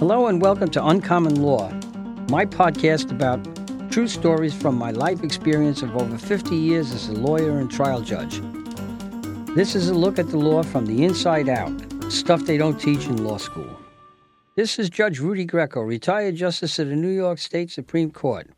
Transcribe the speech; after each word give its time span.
Hello 0.00 0.28
and 0.28 0.40
welcome 0.40 0.70
to 0.70 0.82
Uncommon 0.82 1.42
Law, 1.42 1.70
my 2.30 2.46
podcast 2.46 3.10
about 3.10 3.38
true 3.92 4.08
stories 4.08 4.54
from 4.54 4.74
my 4.74 4.92
life 4.92 5.22
experience 5.22 5.82
of 5.82 5.94
over 5.94 6.16
50 6.16 6.56
years 6.56 6.90
as 6.92 7.08
a 7.08 7.12
lawyer 7.12 7.58
and 7.58 7.70
trial 7.70 8.00
judge. 8.00 8.40
This 9.54 9.74
is 9.74 9.90
a 9.90 9.94
look 9.94 10.18
at 10.18 10.30
the 10.30 10.38
law 10.38 10.62
from 10.62 10.86
the 10.86 11.04
inside 11.04 11.50
out, 11.50 11.70
stuff 12.10 12.46
they 12.46 12.56
don't 12.56 12.80
teach 12.80 13.04
in 13.04 13.22
law 13.22 13.36
school. 13.36 13.78
This 14.56 14.78
is 14.78 14.88
Judge 14.88 15.20
Rudy 15.20 15.44
Greco, 15.44 15.82
retired 15.82 16.34
justice 16.34 16.78
of 16.78 16.88
the 16.88 16.96
New 16.96 17.10
York 17.10 17.38
State 17.38 17.70
Supreme 17.70 18.10
Court. 18.10 18.48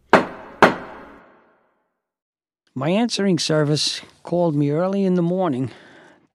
My 2.73 2.91
answering 2.91 3.41
service 3.41 4.01
called 4.23 4.55
me 4.55 4.71
early 4.71 5.05
in 5.05 5.15
the 5.15 5.23
morning 5.23 5.73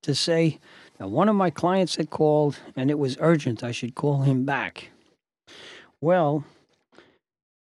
to 0.02 0.14
say 0.14 0.60
that 0.98 1.08
one 1.10 1.30
of 1.30 1.36
my 1.38 1.50
clients 1.50 1.96
had 1.96 2.10
called 2.10 2.60
and 2.76 2.92
it 2.92 3.00
was 3.00 3.16
urgent 3.22 3.64
I 3.64 3.72
should 3.72 3.96
call 3.96 4.24
him 4.24 4.44
back. 4.44 4.90
Well, 6.02 6.44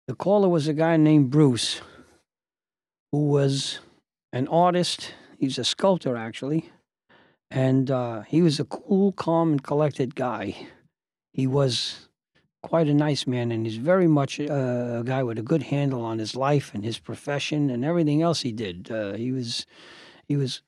the 0.07 0.15
caller 0.15 0.49
was 0.49 0.67
a 0.67 0.73
guy 0.73 0.97
named 0.97 1.31
Bruce, 1.31 1.81
who 3.11 3.25
was 3.25 3.79
an 4.31 4.47
artist. 4.47 5.13
He's 5.39 5.57
a 5.57 5.63
sculptor, 5.63 6.15
actually. 6.15 6.69
And 7.49 7.89
uh, 7.89 8.21
he 8.21 8.43
was 8.43 8.59
a 8.59 8.65
cool, 8.65 9.11
calm, 9.13 9.53
and 9.53 9.63
collected 9.63 10.13
guy. 10.13 10.67
He 11.33 11.47
was 11.47 12.07
quite 12.61 12.88
a 12.88 12.93
nice 12.93 13.25
man, 13.25 13.52
and 13.52 13.65
he's 13.65 13.77
very 13.77 14.07
much 14.07 14.39
uh, 14.39 14.99
a 14.99 15.03
guy 15.03 15.23
with 15.23 15.39
a 15.39 15.43
good 15.43 15.63
handle 15.63 16.05
on 16.05 16.19
his 16.19 16.35
life 16.35 16.71
and 16.75 16.83
his 16.83 16.99
profession 16.99 17.71
and 17.71 17.83
everything 17.83 18.21
else 18.21 18.41
he 18.41 18.52
did. 18.52 18.91
Uh, 18.91 19.13
he 19.13 19.31
was, 19.31 19.66
he 20.27 20.35
was, 20.35 20.61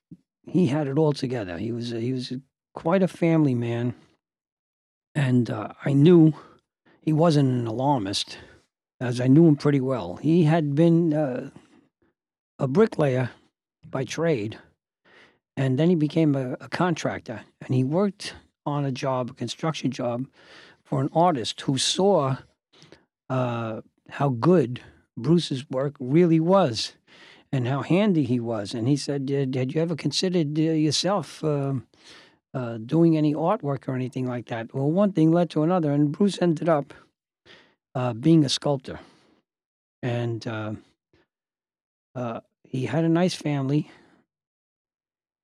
he 0.48 0.68
had 0.68 0.88
it 0.88 0.98
all 0.98 1.14
together. 1.14 1.60
He 1.60 1.72
was, 1.72 1.92
he 1.92 2.12
was 2.12 2.34
quite 2.74 3.04
a 3.04 3.08
family 3.08 3.54
man, 3.54 3.94
and 5.14 5.52
uh, 5.52 5.74
I 5.86 5.94
knew 5.94 6.34
he 7.02 7.14
wasn't 7.14 7.50
an 7.50 7.68
alarmist, 7.68 8.38
as 9.00 9.20
I 9.20 9.28
knew 9.28 9.48
him 9.48 9.56
pretty 9.56 9.82
well. 9.82 10.18
He 10.18 10.44
had 10.44 10.76
been 10.76 11.14
uh, 11.14 11.50
a 12.60 12.68
bricklayer 12.68 13.32
by 13.90 14.04
trade, 14.04 14.60
and 15.58 15.78
then 15.78 15.90
he 15.90 15.96
became 15.96 16.36
a, 16.36 16.54
a 16.54 16.70
contractor, 16.70 17.42
and 17.66 17.76
he 17.76 17.84
worked 17.84 18.36
on 18.66 18.86
a 18.86 18.92
job, 18.92 19.32
a 19.32 19.34
construction 19.34 19.92
job, 19.92 20.28
for 20.84 21.02
an 21.02 21.10
artist 21.14 21.62
who 21.62 21.78
saw 21.78 22.38
uh, 23.30 23.82
how 24.10 24.30
good 24.30 24.82
Bruce's 25.18 25.70
work 25.70 25.96
really 26.00 26.40
was 26.40 26.94
and 27.52 27.68
how 27.68 27.82
handy 27.82 28.24
he 28.24 28.40
was. 28.40 28.74
And 28.74 28.88
he 28.88 28.96
said, 28.96 29.30
Had 29.30 29.74
you 29.74 29.82
ever 29.82 29.96
considered 29.96 30.58
uh, 30.58 30.62
yourself 30.62 31.44
uh, 31.44 31.74
uh, 32.54 32.78
doing 32.78 33.18
any 33.18 33.34
artwork 33.34 33.88
or 33.88 33.96
anything 33.96 34.28
like 34.28 34.48
that? 34.48 34.74
Well, 34.74 34.92
one 34.92 35.12
thing 35.12 35.32
led 35.32 35.50
to 35.52 35.64
another, 35.64 35.92
and 35.92 36.12
Bruce 36.12 36.42
ended 36.42 36.70
up 36.70 36.94
uh, 37.96 38.14
being 38.14 38.46
a 38.46 38.50
sculptor. 38.50 39.00
And 40.04 40.46
uh, 40.48 40.74
uh, 42.16 42.42
he 42.64 42.86
had 42.86 43.04
a 43.04 43.10
nice 43.10 43.36
family. 43.36 43.92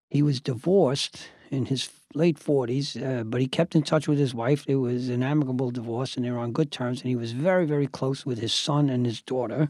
He 0.10 0.22
was 0.22 0.40
divorced 0.40 1.30
in 1.52 1.66
his 1.66 1.90
late 2.14 2.40
40s, 2.40 3.02
uh, 3.02 3.24
but 3.24 3.42
he 3.42 3.48
kept 3.48 3.76
in 3.76 3.84
touch 3.84 4.08
with 4.08 4.18
his 4.18 4.34
wife. 4.34 4.66
It 4.68 4.76
was 4.76 5.10
an 5.10 5.24
amicable 5.24 5.72
divorce, 5.72 6.16
and 6.16 6.26
they 6.26 6.32
were 6.32 6.40
on 6.40 6.52
good 6.52 6.72
terms. 6.72 7.02
And 7.02 7.10
he 7.10 7.16
was 7.16 7.34
very, 7.34 7.66
very 7.66 7.88
close 7.88 8.26
with 8.26 8.40
his 8.40 8.54
son 8.54 8.90
and 8.90 9.06
his 9.06 9.22
daughter. 9.22 9.70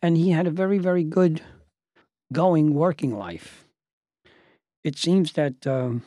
And 0.00 0.16
he 0.16 0.30
had 0.30 0.46
a 0.46 0.50
very, 0.50 0.78
very 0.78 1.04
good 1.04 1.42
going 2.32 2.74
working 2.74 3.16
life. 3.16 3.64
It 4.84 4.96
seems 4.96 5.32
that 5.32 5.66
um, 5.66 6.02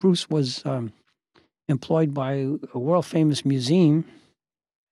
Bruce 0.00 0.30
was 0.30 0.64
um, 0.64 0.92
employed 1.68 2.14
by 2.14 2.46
a 2.72 2.78
world 2.78 3.06
famous 3.06 3.44
museum, 3.44 4.04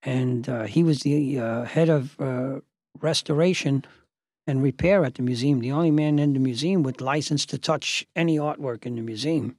and 0.02 0.48
uh, 0.48 0.64
he 0.64 0.82
was 0.82 1.00
the 1.00 1.38
uh, 1.38 1.64
head 1.64 1.88
of 1.88 2.20
uh, 2.20 2.60
restoration 3.00 3.84
and 4.46 4.62
repair 4.62 5.04
at 5.04 5.14
the 5.14 5.22
museum, 5.22 5.60
the 5.60 5.72
only 5.72 5.90
man 5.90 6.18
in 6.18 6.32
the 6.32 6.38
museum 6.38 6.82
with 6.82 7.00
license 7.00 7.44
to 7.46 7.58
touch 7.58 8.06
any 8.14 8.36
artwork 8.36 8.86
in 8.86 8.96
the 8.96 9.02
museum. 9.02 9.56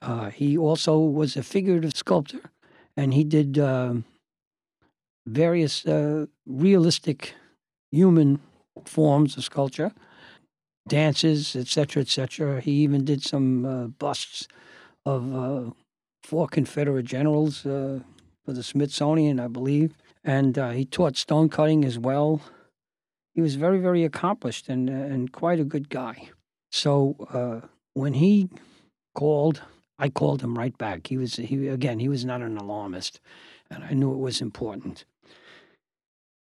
Uh, 0.00 0.30
he 0.30 0.56
also 0.56 0.98
was 0.98 1.36
a 1.36 1.42
figurative 1.42 1.96
sculptor, 1.96 2.50
and 2.96 3.14
he 3.14 3.24
did 3.24 3.58
uh, 3.58 3.94
various 5.26 5.86
uh, 5.86 6.26
realistic 6.46 7.34
human 7.90 8.40
forms 8.84 9.36
of 9.36 9.44
sculpture, 9.44 9.92
dances, 10.88 11.56
etc., 11.56 12.02
etc. 12.02 12.60
He 12.60 12.72
even 12.72 13.04
did 13.04 13.22
some 13.22 13.64
uh, 13.64 13.86
busts 13.86 14.48
of 15.04 15.34
uh, 15.34 15.70
four 16.22 16.48
Confederate 16.48 17.04
generals 17.04 17.64
uh, 17.66 18.00
for 18.44 18.52
the 18.52 18.62
Smithsonian, 18.62 19.40
I 19.40 19.48
believe, 19.48 19.94
and 20.24 20.56
he 20.56 20.84
taught 20.84 21.16
stone 21.16 21.48
cutting 21.48 21.84
as 21.84 21.98
well 21.98 22.40
he 23.36 23.42
was 23.42 23.56
very, 23.56 23.78
very 23.78 24.02
accomplished 24.02 24.68
and 24.68 24.88
and 24.88 25.30
quite 25.30 25.60
a 25.60 25.64
good 25.64 25.90
guy. 25.90 26.30
So 26.72 27.16
uh, 27.30 27.68
when 27.92 28.14
he 28.14 28.48
called, 29.14 29.62
I 29.98 30.08
called 30.08 30.40
him 30.40 30.56
right 30.56 30.76
back. 30.76 31.08
He 31.08 31.18
was 31.18 31.36
he 31.36 31.68
again. 31.68 31.98
He 32.00 32.08
was 32.08 32.24
not 32.24 32.40
an 32.40 32.56
alarmist, 32.56 33.20
and 33.70 33.84
I 33.84 33.92
knew 33.92 34.12
it 34.14 34.18
was 34.18 34.40
important. 34.40 35.04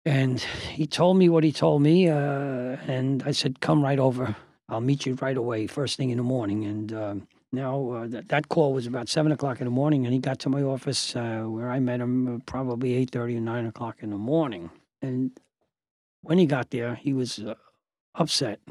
And 0.07 0.39
he 0.39 0.87
told 0.87 1.17
me 1.17 1.27
what 1.27 1.43
he 1.43 1.51
told 1.51 1.81
me, 1.81 2.07
uh, 2.07 2.77
and 2.87 3.21
I 3.25 3.31
said, 3.31 3.59
"Come 3.59 3.83
right 3.83 3.99
over. 3.99 4.37
I'll 4.69 4.79
meet 4.79 5.05
you 5.05 5.15
right 5.15 5.35
away, 5.35 5.67
first 5.67 5.97
thing 5.97 6.11
in 6.11 6.17
the 6.17 6.23
morning." 6.23 6.63
And 6.63 6.93
uh, 6.93 7.15
now 7.51 7.91
uh, 7.91 8.07
that 8.07 8.29
that 8.29 8.47
call 8.47 8.71
was 8.71 8.87
about 8.87 9.09
seven 9.09 9.33
o'clock 9.33 9.59
in 9.59 9.65
the 9.65 9.77
morning, 9.81 10.05
and 10.05 10.13
he 10.13 10.19
got 10.21 10.39
to 10.39 10.49
my 10.49 10.63
office 10.63 11.13
uh, 11.13 11.43
where 11.43 11.69
I 11.69 11.81
met 11.81 11.99
him 11.99 12.35
uh, 12.35 12.39
probably 12.45 12.93
eight 12.93 13.11
thirty 13.11 13.35
or 13.35 13.41
nine 13.41 13.65
o'clock 13.65 13.97
in 13.99 14.11
the 14.11 14.17
morning. 14.17 14.69
And 15.01 15.31
when 16.21 16.37
he 16.37 16.45
got 16.45 16.69
there, 16.69 16.95
he 16.95 17.11
was 17.11 17.39
uh, 17.39 17.55
upset. 18.15 18.61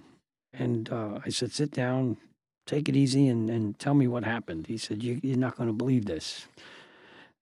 And 0.55 0.89
I 0.89 1.29
said, 1.29 1.53
sit 1.53 1.71
down, 1.71 2.17
take 2.65 2.89
it 2.89 2.97
easy, 2.97 3.29
and, 3.29 3.51
and 3.51 3.79
tell 3.79 3.93
me 3.93 4.09
what 4.09 4.25
happened. 4.25 4.69
He 4.69 4.79
said, 4.79 5.03
you, 5.03 5.21
You're 5.23 5.37
not 5.37 5.59
going 5.59 5.69
to 5.69 5.75
believe 5.75 6.07
this. 6.07 6.47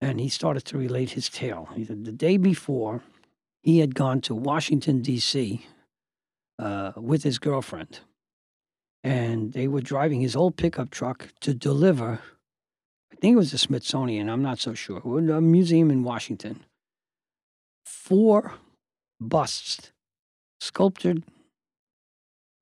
And 0.00 0.18
he 0.18 0.28
started 0.28 0.64
to 0.64 0.78
relate 0.78 1.10
his 1.10 1.28
tale. 1.28 1.68
He 1.76 1.84
said, 1.84 2.04
The 2.04 2.10
day 2.10 2.36
before, 2.38 3.02
he 3.64 3.78
had 3.78 3.94
gone 3.94 4.20
to 4.20 4.34
Washington, 4.34 5.00
D.C. 5.00 5.64
Uh, 6.58 6.92
with 6.96 7.22
his 7.22 7.38
girlfriend. 7.38 8.00
And 9.02 9.54
they 9.54 9.66
were 9.68 9.80
driving 9.80 10.20
his 10.20 10.36
old 10.36 10.56
pickup 10.56 10.90
truck 10.90 11.28
to 11.40 11.54
deliver, 11.54 12.20
I 13.10 13.16
think 13.16 13.32
it 13.32 13.38
was 13.38 13.52
the 13.52 13.58
Smithsonian, 13.58 14.28
I'm 14.28 14.42
not 14.42 14.58
so 14.58 14.74
sure, 14.74 14.98
a 14.98 15.40
museum 15.40 15.90
in 15.90 16.04
Washington. 16.04 16.60
Four 17.86 18.52
busts 19.18 19.92
sculptured 20.60 21.22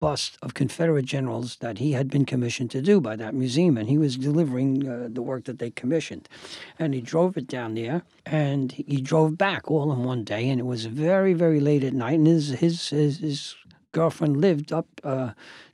bust 0.02 0.36
of 0.42 0.52
Confederate 0.52 1.04
generals 1.04 1.58
that 1.58 1.78
he 1.78 1.92
had 1.92 2.10
been 2.10 2.26
commissioned 2.26 2.72
to 2.72 2.82
do 2.82 3.00
by 3.00 3.14
that 3.14 3.34
museum, 3.34 3.78
and 3.78 3.88
he 3.88 3.98
was 3.98 4.16
delivering 4.16 4.88
uh, 4.88 5.08
the 5.08 5.22
work 5.22 5.44
that 5.44 5.60
they 5.60 5.70
commissioned. 5.70 6.28
And 6.76 6.92
he 6.92 7.00
drove 7.00 7.36
it 7.36 7.46
down 7.46 7.74
there, 7.74 8.02
and 8.26 8.72
he 8.72 9.00
drove 9.00 9.38
back 9.38 9.70
all 9.70 9.92
in 9.92 10.02
one 10.02 10.24
day, 10.24 10.50
and 10.50 10.58
it 10.58 10.66
was 10.66 10.86
very, 10.86 11.34
very 11.34 11.60
late 11.60 11.84
at 11.84 11.94
night. 11.94 12.18
And 12.18 12.26
his 12.26 12.48
his 12.48 12.88
his, 12.88 13.18
his 13.18 13.54
girlfriend 13.92 14.38
lived 14.38 14.72
up 14.72 14.88
uh, 15.04 15.30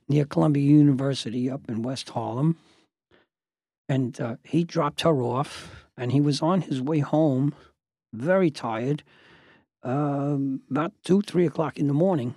near 0.07 0.25
Columbia 0.25 0.63
University, 0.63 1.49
up 1.49 1.63
in 1.67 1.81
West 1.81 2.09
Harlem, 2.09 2.55
and 3.89 4.21
uh, 4.21 4.35
he 4.43 4.63
dropped 4.63 5.01
her 5.01 5.23
off, 5.23 5.87
and 5.97 6.11
he 6.11 6.21
was 6.21 6.39
on 6.39 6.61
his 6.61 6.79
way 6.79 6.99
home, 6.99 7.55
very 8.13 8.51
tired 8.51 9.01
um, 9.81 10.61
about 10.69 10.93
two, 11.03 11.21
three 11.21 11.47
o'clock 11.47 11.79
in 11.79 11.87
the 11.87 11.93
morning, 12.05 12.35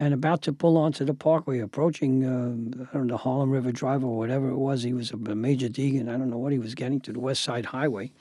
and 0.00 0.12
about 0.12 0.42
to 0.42 0.52
pull 0.52 0.76
onto 0.76 1.04
the 1.04 1.14
parkway, 1.14 1.60
approaching 1.60 2.24
uh, 2.24 2.84
I 2.90 2.92
don't 2.92 3.06
know 3.06 3.16
Harlem 3.16 3.50
River 3.50 3.72
Drive 3.72 4.04
or 4.04 4.16
whatever 4.16 4.48
it 4.48 4.56
was. 4.56 4.82
He 4.82 4.92
was 4.92 5.10
a, 5.12 5.16
major 5.16 5.68
deegan. 5.68 6.08
I 6.08 6.16
don't 6.16 6.30
know 6.30 6.38
what 6.38 6.52
he 6.52 6.58
was 6.58 6.74
getting 6.74 7.00
to 7.02 7.12
the 7.12 7.20
West 7.20 7.42
Side 7.42 7.66
Highway, 7.66 8.12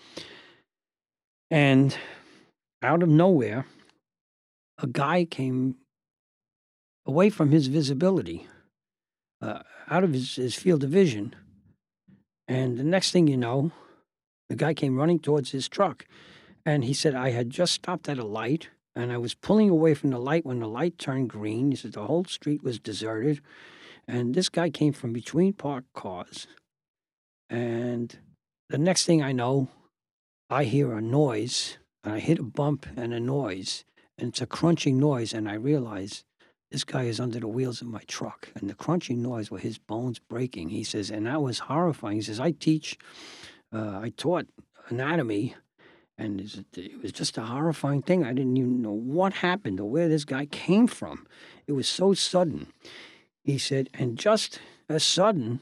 and 1.50 1.98
out 2.82 3.04
of 3.04 3.10
nowhere, 3.10 3.66
a 4.78 4.88
guy 4.88 5.26
came 5.26 5.76
away 7.06 7.30
from 7.30 7.52
his 7.52 7.68
visibility, 7.68 8.48
uh, 9.42 9.60
out 9.90 10.04
of 10.04 10.14
his, 10.14 10.36
his 10.36 10.56
field 10.56 10.84
of 10.84 10.90
vision, 10.90 11.36
and 12.48 12.78
the 12.78 12.84
next 12.84 13.12
thing 13.12 13.28
you 13.28 13.38
know, 13.38 13.72
the 14.50 14.56
guy 14.56 14.74
came 14.74 14.98
running 14.98 15.20
towards 15.20 15.52
his 15.52 15.68
truck 15.68 16.06
and 16.66 16.84
he 16.84 16.94
said, 16.94 17.16
I 17.16 17.32
had 17.32 17.50
just 17.50 17.74
stopped 17.74 18.08
at 18.08 18.18
a 18.18 18.26
light 18.26 18.70
and 18.96 19.12
I 19.12 19.18
was 19.18 19.34
pulling 19.34 19.70
away 19.70 19.94
from 19.94 20.12
the 20.12 20.20
light 20.20 20.46
when 20.46 20.60
the 20.60 20.68
light 20.68 20.98
turned 20.98 21.30
green. 21.30 21.72
He 21.72 21.78
said 21.78 21.94
the 21.94 22.06
whole 22.06 22.26
street 22.26 22.64
was 22.64 22.80
deserted. 22.80 23.42
And 24.08 24.36
this 24.36 24.50
guy 24.50 24.70
came 24.70 24.94
from 24.94 25.14
between 25.14 25.54
parked 25.54 25.94
cars. 25.94 26.48
And 27.50 28.16
the 28.70 28.78
next 28.78 29.06
thing 29.06 29.24
I 29.24 29.32
know, 29.32 29.70
I 30.50 30.66
hear 30.66 30.94
a 30.94 31.02
noise. 31.02 31.78
And 32.04 32.14
I 32.14 32.20
hit 32.20 32.40
a 32.40 32.44
bump 32.44 32.86
and 32.96 33.14
a 33.14 33.20
noise. 33.20 33.84
And 34.18 34.30
it's 34.30 34.42
a 34.42 34.46
crunching 34.46 35.00
noise. 35.00 35.34
And 35.34 35.50
I 35.50 35.56
realize 35.56 36.24
this 36.70 36.84
guy 36.84 37.04
is 37.04 37.20
under 37.20 37.40
the 37.40 37.48
wheels 37.48 37.82
of 37.82 37.88
my 37.88 38.02
truck. 38.08 38.50
And 38.56 38.70
the 38.70 38.76
crunching 38.76 39.22
noise 39.22 39.50
were 39.50 39.60
his 39.60 39.80
bones 39.80 40.20
breaking. 40.20 40.70
He 40.70 40.84
says, 40.84 41.10
and 41.10 41.26
that 41.26 41.42
was 41.42 41.60
horrifying. 41.60 42.18
He 42.18 42.24
says, 42.24 42.40
I 42.40 42.52
teach, 42.52 42.98
uh, 43.74 44.00
I 44.00 44.12
taught 44.16 44.48
anatomy 44.90 45.56
And 46.18 46.40
it 46.78 47.02
was 47.02 47.12
just 47.12 47.38
a 47.38 47.42
horrifying 47.42 48.04
thing. 48.04 48.24
I 48.24 48.34
didn't 48.34 48.56
even 48.56 48.82
know 48.82 48.92
what 48.92 49.34
happened 49.34 49.80
or 49.80 49.90
where 49.90 50.08
this 50.08 50.26
guy 50.26 50.46
came 50.46 50.88
from. 50.88 51.26
It 51.66 51.72
was 51.72 51.88
so 51.88 52.14
sudden. 52.14 52.68
He 53.44 53.58
said, 53.58 53.90
and 53.94 54.18
just 54.18 54.60
as 54.88 55.04
sudden, 55.04 55.60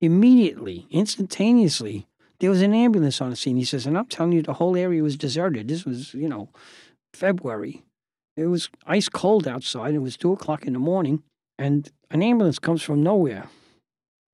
immediately, 0.00 0.86
instantaneously, 0.90 2.06
there 2.40 2.50
was 2.50 2.62
an 2.62 2.74
ambulance 2.74 3.20
on 3.20 3.30
the 3.30 3.36
scene. 3.36 3.56
He 3.56 3.64
says, 3.64 3.86
and 3.86 3.96
I'm 3.96 4.06
telling 4.06 4.32
you, 4.32 4.42
the 4.42 4.54
whole 4.54 4.76
area 4.76 5.02
was 5.02 5.16
deserted. 5.16 5.68
This 5.68 5.84
was, 5.84 6.14
you 6.14 6.28
know, 6.28 6.48
February. 7.14 7.82
It 8.36 8.46
was 8.46 8.68
ice 8.86 9.08
cold 9.08 9.46
outside. 9.46 9.94
It 9.94 10.00
was 10.00 10.16
two 10.16 10.32
o'clock 10.32 10.66
in 10.66 10.72
the 10.72 10.78
morning, 10.78 11.22
and 11.58 11.90
an 12.10 12.22
ambulance 12.22 12.58
comes 12.58 12.82
from 12.82 13.02
nowhere, 13.02 13.48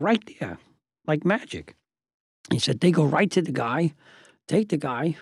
right 0.01 0.23
there, 0.41 0.59
like 1.07 1.25
magic. 1.25 1.75
He 2.51 2.59
said 2.59 2.81
they 2.81 2.91
go 2.91 3.05
right 3.05 3.31
to 3.31 3.43
the 3.43 3.53
guy, 3.53 3.95
take 4.49 4.71
the 4.71 4.77
guy. 4.77 5.17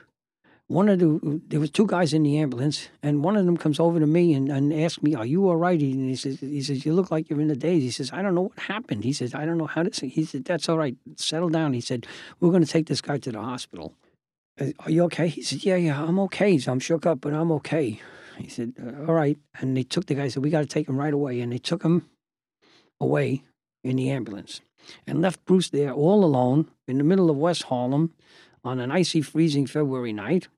One 0.70 0.88
of 0.88 1.00
the 1.00 1.40
there 1.49 1.58
was 1.58 1.72
two 1.72 1.84
guys 1.84 2.14
in 2.14 2.22
the 2.22 2.38
ambulance, 2.38 2.90
and 3.02 3.25
one 3.25 3.37
of 3.37 3.44
them 3.44 3.56
comes 3.56 3.81
over 3.81 3.99
to 3.99 4.06
me 4.06 4.34
and, 4.34 4.49
and 4.49 4.72
asks 4.72 5.02
me, 5.02 5.17
"Are 5.17 5.26
you 5.26 5.49
all 5.49 5.56
right?" 5.56 5.81
And 5.81 6.08
he 6.08 6.14
says, 6.14 6.38
"He 6.38 6.62
says 6.62 6.87
you 6.87 6.94
look 6.94 7.11
like 7.11 7.28
you're 7.28 7.40
in 7.40 7.49
the 7.49 7.56
daze." 7.56 7.82
He 7.82 7.90
says, 7.90 8.12
"I 8.12 8.22
don't 8.22 8.37
know 8.37 8.43
what 8.43 8.58
happened." 8.61 9.02
He 9.02 9.12
says, 9.12 9.34
"I 9.34 9.44
don't 9.44 9.58
know 9.58 9.67
how 9.67 9.82
to." 9.82 10.06
He 10.06 10.25
said, 10.25 10.44
"That's 10.44 10.69
all 10.69 10.78
right. 10.78 10.96
Settle 11.17 11.49
down." 11.49 11.72
He 11.72 11.81
said, 11.81 12.06
"We're 12.38 12.50
going 12.50 12.64
to 12.64 12.70
take 12.70 12.87
this 12.87 13.00
guy 13.00 13.19
to 13.19 13.32
the 13.32 13.40
hospital." 13.40 13.94
Are 14.61 14.90
you 14.90 15.02
okay? 15.05 15.26
He 15.26 15.43
said, 15.43 15.64
Yeah, 15.64 15.76
yeah, 15.76 16.00
I'm 16.02 16.20
okay. 16.20 16.56
So 16.58 16.70
I'm 16.70 16.81
shook 16.81 17.06
up, 17.06 17.20
but 17.23 17.32
I'm 17.32 17.50
okay. 17.52 18.00
He 18.37 18.49
said, 18.49 18.75
uh, 18.78 19.06
All 19.08 19.14
right. 19.14 19.38
And 19.58 19.76
they 19.76 19.82
took 19.82 20.06
the 20.06 20.14
guy, 20.14 20.28
said, 20.28 20.43
We 20.43 20.50
got 20.50 20.61
to 20.61 20.66
take 20.66 20.88
him 20.88 20.99
right 20.99 21.14
away. 21.14 21.40
And 21.40 21.50
they 21.50 21.58
took 21.58 21.82
him 21.82 22.11
away 23.00 23.43
in 23.82 23.96
the 23.96 24.11
ambulance 24.11 24.61
and 25.06 25.23
left 25.23 25.44
Bruce 25.46 25.70
there 25.70 25.93
all 25.93 26.25
alone 26.25 26.70
in 26.87 26.99
the 26.99 27.05
middle 27.05 27.31
of 27.31 27.38
West 27.38 27.64
Harlem 27.64 28.12
on 28.62 28.78
an 28.78 28.93
icy, 28.93 29.23
freezing 29.23 29.66
February 29.66 30.12
night 30.12 30.49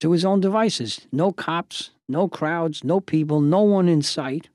to 0.00 0.12
his 0.12 0.24
own 0.24 0.40
devices. 0.40 1.06
No 1.12 1.32
cops, 1.32 1.90
no 2.08 2.28
crowds, 2.28 2.82
no 2.82 3.00
people, 3.00 3.40
no 3.40 3.62
one 3.62 3.88
in 3.88 4.02
sight. 4.02 4.48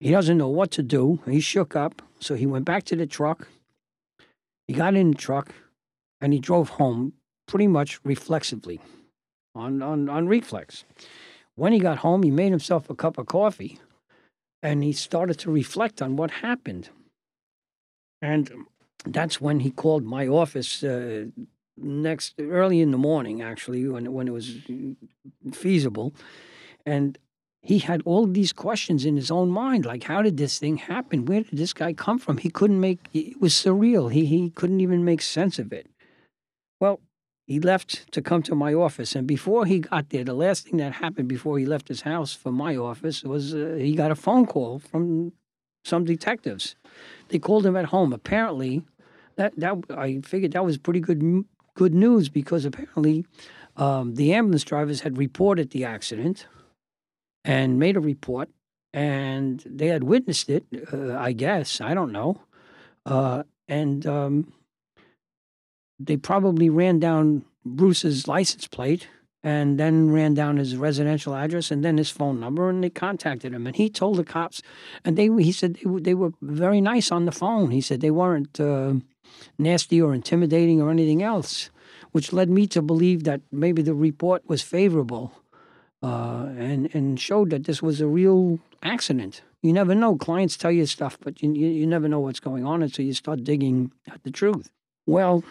He 0.00 0.10
doesn't 0.10 0.38
know 0.38 0.48
what 0.48 0.70
to 0.72 0.82
do. 0.82 1.20
He 1.26 1.40
shook 1.40 1.74
up. 1.74 2.02
So 2.20 2.34
he 2.34 2.46
went 2.46 2.64
back 2.64 2.84
to 2.84 2.96
the 2.96 3.06
truck. 3.06 3.48
He 4.66 4.74
got 4.74 4.94
in 4.94 5.12
the 5.12 5.16
truck 5.16 5.54
and 6.20 6.32
he 6.32 6.38
drove 6.38 6.70
home 6.70 7.14
pretty 7.46 7.66
much 7.66 7.98
reflexively 8.04 8.80
on, 9.54 9.82
on, 9.82 10.08
on 10.08 10.28
reflex. 10.28 10.84
When 11.56 11.72
he 11.72 11.78
got 11.78 11.98
home, 11.98 12.22
he 12.22 12.30
made 12.30 12.50
himself 12.50 12.88
a 12.88 12.94
cup 12.94 13.18
of 13.18 13.26
coffee 13.26 13.80
and 14.62 14.84
he 14.84 14.92
started 14.92 15.38
to 15.40 15.50
reflect 15.50 16.02
on 16.02 16.16
what 16.16 16.30
happened. 16.30 16.90
And 18.22 18.50
that's 19.04 19.40
when 19.40 19.60
he 19.60 19.70
called 19.70 20.04
my 20.04 20.26
office 20.26 20.82
uh, 20.82 21.26
next 21.82 22.34
early 22.38 22.80
in 22.80 22.90
the 22.90 22.98
morning, 22.98 23.42
actually, 23.42 23.86
when 23.88 24.12
when 24.12 24.28
it 24.28 24.32
was 24.32 24.58
feasible, 25.52 26.14
and 26.86 27.18
he 27.62 27.78
had 27.78 28.02
all 28.04 28.26
these 28.26 28.52
questions 28.52 29.04
in 29.04 29.16
his 29.16 29.30
own 29.30 29.50
mind, 29.50 29.84
like 29.84 30.04
how 30.04 30.22
did 30.22 30.36
this 30.36 30.58
thing 30.58 30.78
happen? 30.78 31.26
Where 31.26 31.42
did 31.42 31.58
this 31.58 31.72
guy 31.72 31.92
come 31.92 32.18
from? 32.18 32.38
He 32.38 32.50
couldn't 32.50 32.80
make 32.80 33.00
it 33.12 33.40
was 33.40 33.52
surreal. 33.52 34.10
He 34.12 34.24
he 34.26 34.50
couldn't 34.50 34.80
even 34.80 35.04
make 35.04 35.22
sense 35.22 35.58
of 35.58 35.72
it. 35.72 35.86
Well, 36.80 37.00
he 37.46 37.60
left 37.60 38.10
to 38.12 38.22
come 38.22 38.42
to 38.44 38.54
my 38.54 38.72
office. 38.72 39.16
And 39.16 39.26
before 39.26 39.66
he 39.66 39.80
got 39.80 40.10
there, 40.10 40.24
the 40.24 40.34
last 40.34 40.68
thing 40.68 40.78
that 40.78 40.92
happened 40.92 41.28
before 41.28 41.58
he 41.58 41.66
left 41.66 41.88
his 41.88 42.02
house 42.02 42.32
for 42.32 42.52
my 42.52 42.76
office 42.76 43.24
was 43.24 43.54
uh, 43.54 43.76
he 43.78 43.94
got 43.94 44.10
a 44.10 44.14
phone 44.14 44.46
call 44.46 44.78
from 44.78 45.32
some 45.84 46.04
detectives. 46.04 46.76
They 47.28 47.38
called 47.38 47.66
him 47.66 47.76
at 47.76 47.86
home. 47.86 48.12
Apparently, 48.12 48.82
that 49.36 49.52
that 49.56 49.74
I 49.90 50.20
figured 50.24 50.52
that 50.52 50.64
was 50.64 50.78
pretty 50.78 51.00
good 51.00 51.22
good 51.80 51.94
news 51.94 52.28
because 52.28 52.66
apparently 52.66 53.24
um, 53.76 54.14
the 54.16 54.34
ambulance 54.34 54.64
drivers 54.64 55.00
had 55.00 55.16
reported 55.16 55.70
the 55.70 55.82
accident 55.82 56.46
and 57.42 57.78
made 57.78 57.96
a 57.96 58.00
report, 58.00 58.50
and 58.92 59.64
they 59.64 59.86
had 59.86 60.04
witnessed 60.04 60.50
it. 60.50 60.64
Uh, 60.92 61.16
I 61.16 61.32
guess 61.32 61.80
I 61.80 61.94
don't 61.94 62.12
know, 62.12 62.30
uh, 63.06 63.42
and. 63.68 64.06
Um, 64.06 64.52
they 66.02 66.16
probably 66.16 66.70
ran 66.70 66.98
down 66.98 67.44
Bruce's 67.62 68.26
license 68.26 68.66
plate 68.66 69.06
and 69.42 69.78
then 69.78 70.10
ran 70.10 70.32
down 70.32 70.56
his 70.56 70.74
residential 70.76 71.34
address 71.34 71.70
and 71.70 71.84
then 71.84 71.98
his 71.98 72.10
phone 72.10 72.40
number 72.40 72.70
and 72.70 72.82
they 72.82 72.88
contacted 72.90 73.52
him 73.52 73.66
and 73.66 73.76
he 73.76 73.90
told 73.90 74.16
the 74.16 74.24
cops 74.24 74.62
and 75.04 75.18
they 75.18 75.28
he 75.42 75.52
said 75.52 75.74
they, 75.74 76.00
they 76.00 76.14
were 76.14 76.32
very 76.40 76.80
nice 76.80 77.12
on 77.12 77.26
the 77.26 77.32
phone 77.32 77.70
he 77.70 77.82
said 77.82 78.00
they 78.00 78.10
weren't 78.10 78.58
uh, 78.58 78.94
nasty 79.58 80.00
or 80.00 80.14
intimidating 80.14 80.80
or 80.80 80.90
anything 80.90 81.22
else 81.22 81.70
which 82.12 82.32
led 82.32 82.50
me 82.50 82.66
to 82.66 82.82
believe 82.82 83.24
that 83.24 83.40
maybe 83.52 83.82
the 83.82 83.94
report 83.94 84.42
was 84.48 84.62
favorable 84.62 85.32
uh, 86.02 86.48
and 86.56 86.94
and 86.94 87.20
showed 87.20 87.50
that 87.50 87.64
this 87.64 87.82
was 87.82 88.00
a 88.00 88.06
real 88.06 88.58
accident 88.82 89.42
you 89.62 89.72
never 89.72 89.94
know 89.94 90.16
clients 90.16 90.56
tell 90.56 90.72
you 90.72 90.86
stuff 90.86 91.18
but 91.20 91.42
you, 91.42 91.52
you, 91.52 91.86
never 91.86 92.08
know 92.08 92.20
what's 92.20 92.40
going 92.40 92.64
on 92.64 92.82
until 92.82 93.04
you 93.04 93.12
start 93.12 93.44
digging 93.44 93.92
at 94.10 94.22
the 94.22 94.30
truth 94.30 94.70
well 95.06 95.44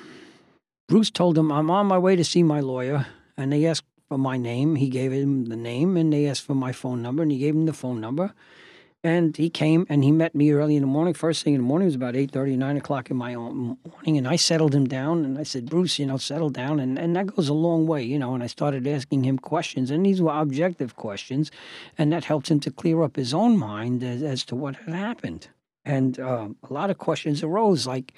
Bruce 0.90 1.12
told 1.12 1.38
him, 1.38 1.52
I'm 1.52 1.70
on 1.70 1.86
my 1.86 2.00
way 2.00 2.16
to 2.16 2.24
see 2.24 2.42
my 2.42 2.62
lawyer. 2.62 3.06
And 3.38 3.54
they 3.54 3.68
asked 3.68 3.86
for 4.08 4.18
my 4.18 4.38
name. 4.38 4.76
He 4.76 4.90
gave 4.90 5.14
him 5.14 5.46
the 5.46 5.56
name, 5.56 5.96
and 5.96 6.12
they 6.12 6.26
asked 6.26 6.42
for 6.42 6.56
my 6.56 6.72
phone 6.72 7.04
number, 7.04 7.22
and 7.22 7.32
he 7.32 7.38
gave 7.38 7.54
him 7.54 7.68
the 7.68 7.74
phone 7.74 8.02
number. 8.02 8.34
And 9.02 9.38
he 9.38 9.50
came 9.50 9.86
and 9.88 10.04
he 10.04 10.12
met 10.12 10.36
me 10.36 10.52
early 10.52 10.76
in 10.76 10.82
the 10.82 10.88
morning. 10.88 11.14
First 11.14 11.44
thing 11.44 11.54
in 11.54 11.62
the 11.62 11.68
morning 11.68 11.86
was 11.86 11.96
about 11.96 12.16
8.30, 12.16 12.58
9 12.58 12.78
o'clock 12.78 13.10
in 13.10 13.16
my 13.16 13.34
own 13.34 13.78
morning. 13.86 14.18
And 14.18 14.28
I 14.28 14.36
settled 14.36 14.76
him 14.76 14.88
down 14.88 15.24
and 15.24 15.38
I 15.38 15.44
said, 15.44 15.70
Bruce, 15.70 16.00
you 16.00 16.06
know, 16.06 16.18
settle 16.18 16.50
down. 16.50 16.82
And, 16.82 17.00
and 17.00 17.16
that 17.16 17.34
goes 17.34 17.48
a 17.48 17.54
long 17.54 17.88
way, 17.88 18.04
you 18.04 18.20
know. 18.20 18.34
And 18.34 18.44
I 18.44 18.48
started 18.48 18.86
asking 18.86 19.24
him 19.24 19.40
questions. 19.40 19.90
And 19.90 20.06
these 20.06 20.22
were 20.22 20.34
objective 20.34 20.98
questions. 20.98 21.50
And 21.98 22.12
that 22.12 22.26
helped 22.26 22.52
him 22.52 22.60
to 22.60 22.72
clear 22.72 23.02
up 23.02 23.16
his 23.16 23.34
own 23.34 23.58
mind 23.58 24.04
as, 24.04 24.22
as 24.22 24.44
to 24.46 24.56
what 24.56 24.76
had 24.76 24.94
happened. 24.94 25.48
And 25.86 26.20
uh, 26.20 26.50
a 26.70 26.74
lot 26.74 26.90
of 26.90 26.98
questions 26.98 27.42
arose. 27.42 27.88
Like 27.88 28.14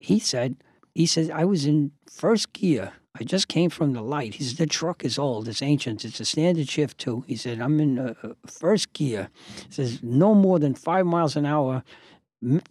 he 0.00 0.18
said, 0.18 0.56
he 0.94 1.04
says, 1.04 1.28
I 1.28 1.44
was 1.44 1.66
in 1.66 1.92
first 2.10 2.54
gear. 2.54 2.92
I 3.20 3.24
just 3.24 3.48
came 3.48 3.70
from 3.70 3.94
the 3.94 4.02
light. 4.02 4.34
He 4.34 4.44
says, 4.44 4.56
the 4.56 4.66
truck 4.66 5.04
is 5.04 5.18
old. 5.18 5.48
It's 5.48 5.62
ancient. 5.62 6.04
It's 6.04 6.20
a 6.20 6.24
standard 6.24 6.68
shift 6.68 6.98
too. 6.98 7.24
He 7.26 7.36
said, 7.36 7.60
I'm 7.60 7.80
in 7.80 7.98
uh, 7.98 8.14
uh 8.22 8.28
first 8.46 8.92
gear. 8.92 9.28
He 9.66 9.72
says, 9.72 10.00
no 10.02 10.34
more 10.34 10.58
than 10.58 10.74
five 10.74 11.06
miles 11.06 11.34
an 11.36 11.44
hour 11.44 11.82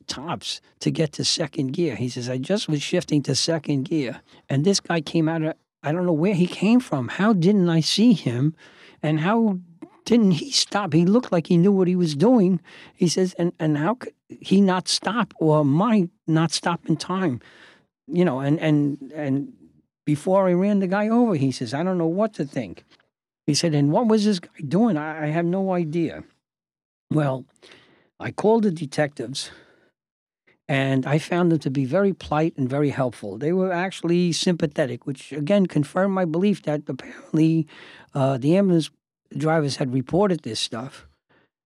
tops 0.08 0.62
to 0.80 0.90
get 0.90 1.12
to 1.14 1.26
second 1.26 1.74
gear. 1.74 1.96
He 1.96 2.08
says, 2.08 2.30
I 2.30 2.38
just 2.38 2.70
was 2.70 2.82
shifting 2.82 3.22
to 3.24 3.36
second 3.36 3.84
gear. 3.84 4.22
And 4.50 4.64
this 4.64 4.80
guy 4.80 5.02
came 5.02 5.28
out 5.28 5.42
of, 5.42 5.54
I 5.84 5.92
don't 5.92 6.06
know 6.06 6.14
where 6.14 6.34
he 6.34 6.48
came 6.48 6.80
from. 6.80 7.10
How 7.10 7.34
didn't 7.34 7.70
I 7.70 7.82
see 7.82 8.14
him? 8.14 8.56
And 9.04 9.20
how 9.20 9.60
didn't 10.06 10.32
he 10.32 10.52
stop? 10.52 10.94
He 10.94 11.06
looked 11.06 11.34
like 11.34 11.48
he 11.48 11.58
knew 11.58 11.74
what 11.74 11.90
he 11.90 11.98
was 11.98 12.16
doing. 12.16 12.62
He 12.96 13.10
says, 13.10 13.34
and, 13.34 13.52
and 13.60 13.78
how 13.78 13.96
could 13.96 14.14
he 14.30 14.62
not 14.62 14.88
stop 14.88 15.34
or 15.40 15.66
my 15.66 16.08
not 16.26 16.52
stop 16.52 16.86
in 16.88 16.96
time? 16.96 17.42
you 18.08 18.24
know, 18.24 18.40
and 18.40 18.60
and 18.60 19.12
and 19.14 19.54
before 20.08 20.48
I 20.48 20.54
ran 20.54 20.80
the 20.80 20.88
guy 20.88 21.10
over, 21.10 21.36
he 21.36 21.52
says, 21.52 21.74
I 21.74 21.84
don't 21.84 21.98
know 21.98 22.08
what 22.08 22.34
to 22.36 22.46
think. 22.46 22.86
He 23.46 23.54
said, 23.54 23.76
and 23.76 23.92
what 23.92 24.08
was 24.08 24.24
this 24.24 24.40
guy 24.40 24.62
doing? 24.66 24.96
I, 24.96 25.26
I 25.26 25.28
have 25.28 25.46
no 25.46 25.74
idea. 25.74 26.24
Well, 27.12 27.44
I 28.18 28.32
called 28.32 28.64
the 28.64 28.72
detectives 28.72 29.52
and 30.70 31.06
I 31.06 31.18
found 31.20 31.52
them 31.52 31.60
to 31.60 31.70
be 31.70 31.84
very 31.84 32.14
polite 32.14 32.54
and 32.58 32.70
very 32.70 32.90
helpful. 32.90 33.38
They 33.38 33.52
were 33.52 33.74
actually 33.74 34.32
sympathetic, 34.32 35.06
which 35.06 35.34
again 35.34 35.66
confirmed 35.66 36.14
my 36.14 36.24
belief 36.24 36.62
that 36.64 36.84
apparently 36.88 37.68
uh, 38.14 38.38
the 38.38 38.56
ambulance 38.56 38.90
drivers 39.38 39.76
had 39.76 39.94
reported 39.94 40.44
this 40.44 40.60
stuff, 40.60 41.06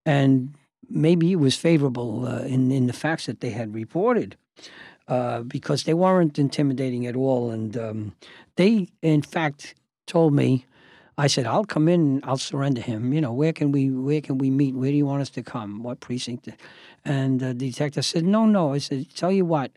and 0.04 0.56
maybe 0.90 1.32
it 1.32 1.40
was 1.40 1.56
favorable 1.56 2.28
uh, 2.28 2.42
in 2.42 2.72
in 2.72 2.88
the 2.88 2.94
facts 2.94 3.26
that 3.28 3.40
they 3.40 3.52
had 3.52 3.74
reported. 3.74 4.36
Uh, 5.12 5.42
because 5.42 5.84
they 5.84 5.94
weren't 5.94 6.40
intimidating 6.40 7.06
at 7.06 7.18
all. 7.18 7.52
And 7.52 7.76
um, 7.76 8.16
they, 8.56 8.88
in 9.02 9.22
fact, 9.22 9.76
told 10.08 10.34
me, 10.34 10.66
I 11.18 11.28
said, 11.28 11.46
I'll 11.46 11.66
come 11.66 11.90
in, 11.90 12.22
I'll 12.24 12.38
surrender 12.38 12.80
him. 12.80 13.12
You 13.12 13.20
know, 13.20 13.34
where 13.34 13.52
can 13.52 13.74
we 13.74 13.90
where 13.90 14.22
can 14.22 14.38
we 14.38 14.50
meet? 14.50 14.74
Where 14.74 14.90
do 14.90 14.96
you 14.96 15.06
want 15.06 15.22
us 15.22 15.30
to 15.32 15.44
come? 15.44 15.84
What 15.84 16.00
precinct? 16.00 16.48
And 17.04 17.42
the 17.42 17.54
detective 17.54 18.06
said, 18.06 18.24
No, 18.24 18.46
no. 18.46 18.74
I 18.74 18.78
said, 18.78 19.14
Tell 19.14 19.34
you 19.34 19.44
what, 19.44 19.74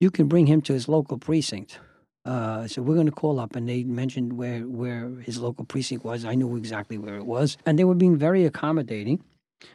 you 0.00 0.10
can 0.10 0.28
bring 0.28 0.46
him 0.46 0.62
to 0.62 0.72
his 0.72 0.88
local 0.88 1.18
precinct. 1.18 1.78
Uh, 2.24 2.66
so 2.66 2.80
we're 2.80 2.94
going 2.94 3.04
to 3.04 3.12
call 3.12 3.38
up, 3.38 3.56
and 3.56 3.68
they 3.68 3.84
mentioned 3.84 4.38
where 4.38 4.60
where 4.60 5.10
his 5.26 5.36
local 5.38 5.66
precinct 5.66 6.06
was. 6.06 6.24
I 6.24 6.34
knew 6.34 6.56
exactly 6.56 6.96
where 6.96 7.16
it 7.16 7.26
was, 7.26 7.58
and 7.66 7.78
they 7.78 7.84
were 7.84 7.94
being 7.94 8.16
very 8.16 8.46
accommodating. 8.46 9.22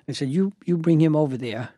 I 0.10 0.14
said, 0.14 0.30
"You 0.30 0.54
you 0.66 0.78
bring 0.80 1.00
him 1.00 1.16
over 1.16 1.38
there, 1.38 1.70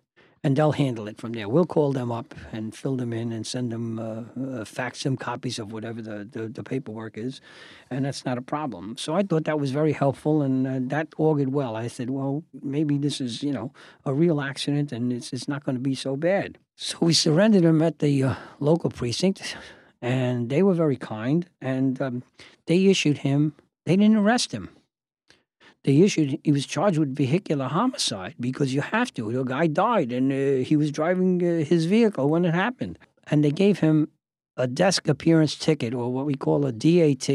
and 0.48 0.56
they'll 0.56 0.72
handle 0.72 1.10
it 1.10 1.18
from 1.18 1.34
there. 1.34 1.50
We'll 1.50 1.66
call 1.66 1.92
them 1.92 2.10
up 2.10 2.34
and 2.54 2.74
fill 2.74 2.96
them 2.96 3.12
in 3.12 3.34
and 3.34 3.46
send 3.46 3.70
them, 3.70 4.00
uh, 4.00 4.62
uh, 4.62 4.64
fax 4.64 5.04
them 5.04 5.18
copies 5.18 5.60
of 5.60 5.74
whatever 5.74 6.02
the, 6.02 6.24
the, 6.24 6.48
the, 6.48 6.64
paperwork 6.64 7.18
is, 7.18 7.42
and 7.90 8.06
that's 8.06 8.24
not 8.24 8.38
a 8.38 8.42
problem. 8.42 8.96
So 8.98 9.14
I 9.14 9.24
thought 9.24 9.44
that 9.44 9.60
was 9.60 9.72
very 9.72 9.92
helpful, 9.92 10.42
and 10.42 10.66
uh, 10.66 10.80
that 10.96 11.10
augured 11.18 11.52
well. 11.52 11.76
I 11.76 11.88
said, 11.88 12.10
well, 12.10 12.46
maybe 12.64 12.98
this 12.98 13.20
is, 13.20 13.44
you 13.44 13.52
know, 13.52 13.74
a 14.06 14.14
real 14.14 14.40
accident, 14.40 14.94
and 14.94 15.12
it's, 15.12 15.34
it's 15.34 15.50
not 15.50 15.66
going 15.66 15.76
to 15.76 15.82
be 15.82 15.96
so 15.96 16.16
bad. 16.16 16.58
So 16.80 17.00
we 17.02 17.14
surrendered 17.14 17.66
him 17.66 17.82
at 17.82 17.98
the 17.98 18.24
uh, 18.24 18.36
local 18.60 18.92
precinct, 18.92 19.58
and 20.00 20.48
they 20.48 20.62
were 20.62 20.76
very 20.76 20.96
kind, 20.96 21.44
and 21.60 22.00
um, 22.00 22.22
they 22.68 22.86
issued 22.86 23.18
him. 23.18 23.56
They 23.88 23.96
didn't 23.96 24.18
arrest 24.18 24.52
him. 24.52 24.77
They 25.88 26.02
issued. 26.02 26.38
He 26.44 26.52
was 26.52 26.66
charged 26.66 26.98
with 27.00 27.16
vehicular 27.16 27.70
homicide 27.70 28.36
because 28.42 28.74
you 28.74 28.82
have 28.82 29.14
to. 29.14 29.32
The 29.32 29.44
guy 29.44 29.68
died, 29.68 30.12
and 30.12 30.34
uh, 30.34 30.66
he 30.66 30.76
was 30.76 30.92
driving 30.92 31.42
uh, 31.42 31.64
his 31.64 31.86
vehicle 31.86 32.28
when 32.30 32.44
it 32.44 32.54
happened, 32.54 33.00
and 33.28 33.42
they 33.42 33.52
gave 33.52 33.80
him 33.80 34.10
a 34.58 34.68
desk 34.68 35.08
appearance 35.08 35.56
ticket, 35.56 35.94
or 35.94 36.12
what 36.12 36.26
we 36.26 36.36
call 36.36 36.66
a 36.66 36.74
DAT, 36.74 37.30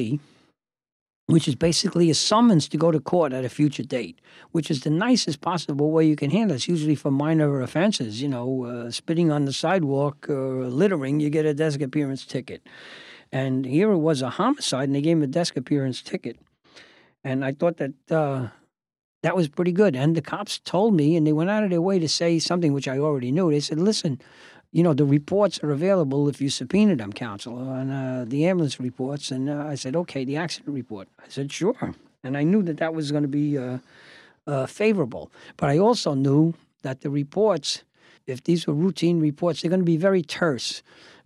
which 1.29 1.49
is 1.49 1.55
basically 1.55 2.11
a 2.11 2.15
summons 2.15 2.69
to 2.69 2.77
go 2.77 2.91
to 2.91 3.01
court 3.01 3.33
at 3.33 3.43
a 3.43 3.49
future 3.49 3.85
date, 3.85 4.21
which 4.51 4.71
is 4.71 4.81
the 4.83 4.91
nicest 4.91 5.41
possible 5.41 5.91
way 5.91 6.05
you 6.05 6.15
can 6.15 6.31
handle 6.31 6.53
it. 6.53 6.57
It's 6.57 6.69
usually 6.69 6.95
for 6.95 7.11
minor 7.11 7.63
offenses, 7.63 8.21
you 8.21 8.29
know, 8.29 8.67
uh, 8.67 8.91
spitting 8.91 9.33
on 9.33 9.47
the 9.47 9.55
sidewalk 9.55 10.29
or 10.29 10.67
littering, 10.67 11.21
you 11.21 11.31
get 11.31 11.47
a 11.47 11.55
desk 11.55 11.81
appearance 11.81 12.27
ticket. 12.27 12.61
And 13.33 13.65
here 13.65 13.93
it 13.93 13.99
was 13.99 14.21
a 14.21 14.29
homicide, 14.29 14.91
and 14.91 14.95
they 14.95 15.01
gave 15.01 15.17
him 15.17 15.23
a 15.23 15.27
desk 15.27 15.57
appearance 15.57 16.03
ticket. 16.03 16.37
And 17.25 17.45
I 17.45 17.53
thought 17.53 17.77
that 17.77 17.93
uh, 18.11 18.49
that 19.23 19.37
was 19.37 19.49
pretty 19.49 19.73
good. 19.73 19.95
And 19.95 20.17
the 20.17 20.23
cops 20.23 20.59
told 20.59 20.95
me, 20.95 21.17
and 21.17 21.27
they 21.27 21.33
went 21.33 21.51
out 21.51 21.65
of 21.65 21.71
their 21.71 21.81
way 21.81 21.99
to 21.99 22.09
say 22.09 22.39
something 22.39 22.73
which 22.73 22.89
I 22.89 22.99
already 22.99 23.31
knew. 23.31 23.51
They 23.51 23.61
said, 23.61 23.79
listen, 23.79 24.21
you 24.73 24.83
know, 24.83 24.95
the 24.95 25.05
reports 25.05 25.61
are 25.63 25.71
available 25.71 26.29
if 26.29 26.41
you 26.41 26.49
subpoena 26.49 26.97
them, 26.97 27.13
counsel, 27.13 27.57
on 27.57 27.91
uh, 27.91 28.25
the 28.27 28.47
ambulance 28.47 28.81
reports. 28.81 29.31
And 29.31 29.49
uh, 29.49 29.67
I 29.69 29.77
said, 29.77 29.95
okay, 29.95 30.25
the 30.25 30.37
accident 30.37 30.75
report. 30.75 31.09
I 31.21 31.29
said, 31.29 31.53
sure. 31.53 31.95
And 32.25 32.37
I 32.37 32.43
knew 32.43 32.63
that 32.63 32.79
that 32.79 32.95
was 32.95 33.13
going 33.13 33.23
to 33.23 33.29
be 33.29 33.59
uh, 33.59 33.79
uh, 34.47 34.67
favorable. 34.67 35.31
But 35.57 35.71
I 35.71 35.79
also 35.79 36.15
knew 36.15 36.55
that 36.83 37.03
the 37.03 37.11
reports, 37.11 37.85
if 38.27 38.43
these 38.43 38.67
were 38.67 38.75
routine 38.75 39.21
reports, 39.21 39.63
they're 39.63 39.69
going 39.69 39.81
to 39.81 39.85
be 39.85 39.97
very 39.97 40.23
terse 40.23 40.83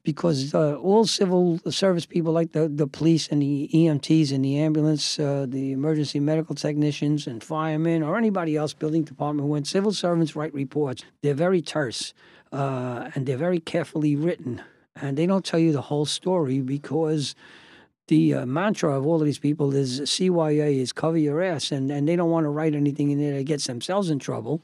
because 0.07 0.55
uh, 0.55 0.77
all 0.77 1.05
civil 1.05 1.59
service 1.69 2.07
people, 2.07 2.33
like 2.33 2.53
the, 2.53 2.69
the 2.69 2.87
police 2.87 3.27
and 3.27 3.43
the 3.43 3.69
EMTs 3.75 4.31
and 4.33 4.45
the 4.45 4.57
ambulance, 4.57 5.19
uh, 5.19 5.47
the 5.49 5.73
emergency 5.73 6.21
medical 6.21 6.55
technicians 6.55 7.27
and 7.27 7.43
firemen, 7.43 8.05
or 8.05 8.17
anybody 8.17 8.55
else, 8.55 8.73
building 8.73 9.03
department, 9.03 9.49
when 9.49 9.65
civil 9.65 9.93
servants 9.93 10.37
write 10.37 10.55
reports, 10.55 11.05
they're 11.23 11.35
very 11.35 11.61
terse 11.61 12.15
uh, 12.53 13.11
and 13.17 13.27
they're 13.27 13.37
very 13.37 13.59
carefully 13.59 14.15
written, 14.15 14.63
and 14.95 15.19
they 15.19 15.27
don't 15.27 15.45
tell 15.45 15.59
you 15.59 15.73
the 15.73 15.83
whole 15.83 16.07
story 16.07 16.61
because 16.61 17.35
the 18.07 18.33
uh, 18.33 18.47
mantra 18.47 18.97
of 18.97 19.05
all 19.05 19.17
of 19.17 19.25
these 19.25 19.41
people 19.41 19.75
is 19.75 20.03
CYA 20.03 20.79
is 20.79 20.93
cover 20.93 21.19
your 21.19 21.43
ass, 21.43 21.73
and, 21.73 21.91
and 21.91 22.07
they 22.07 22.15
don't 22.15 22.31
want 22.31 22.45
to 22.45 22.51
write 22.51 22.77
anything 22.77 23.11
in 23.11 23.19
there 23.19 23.35
that 23.35 23.45
gets 23.45 23.67
themselves 23.67 24.09
in 24.09 24.21
trouble. 24.21 24.63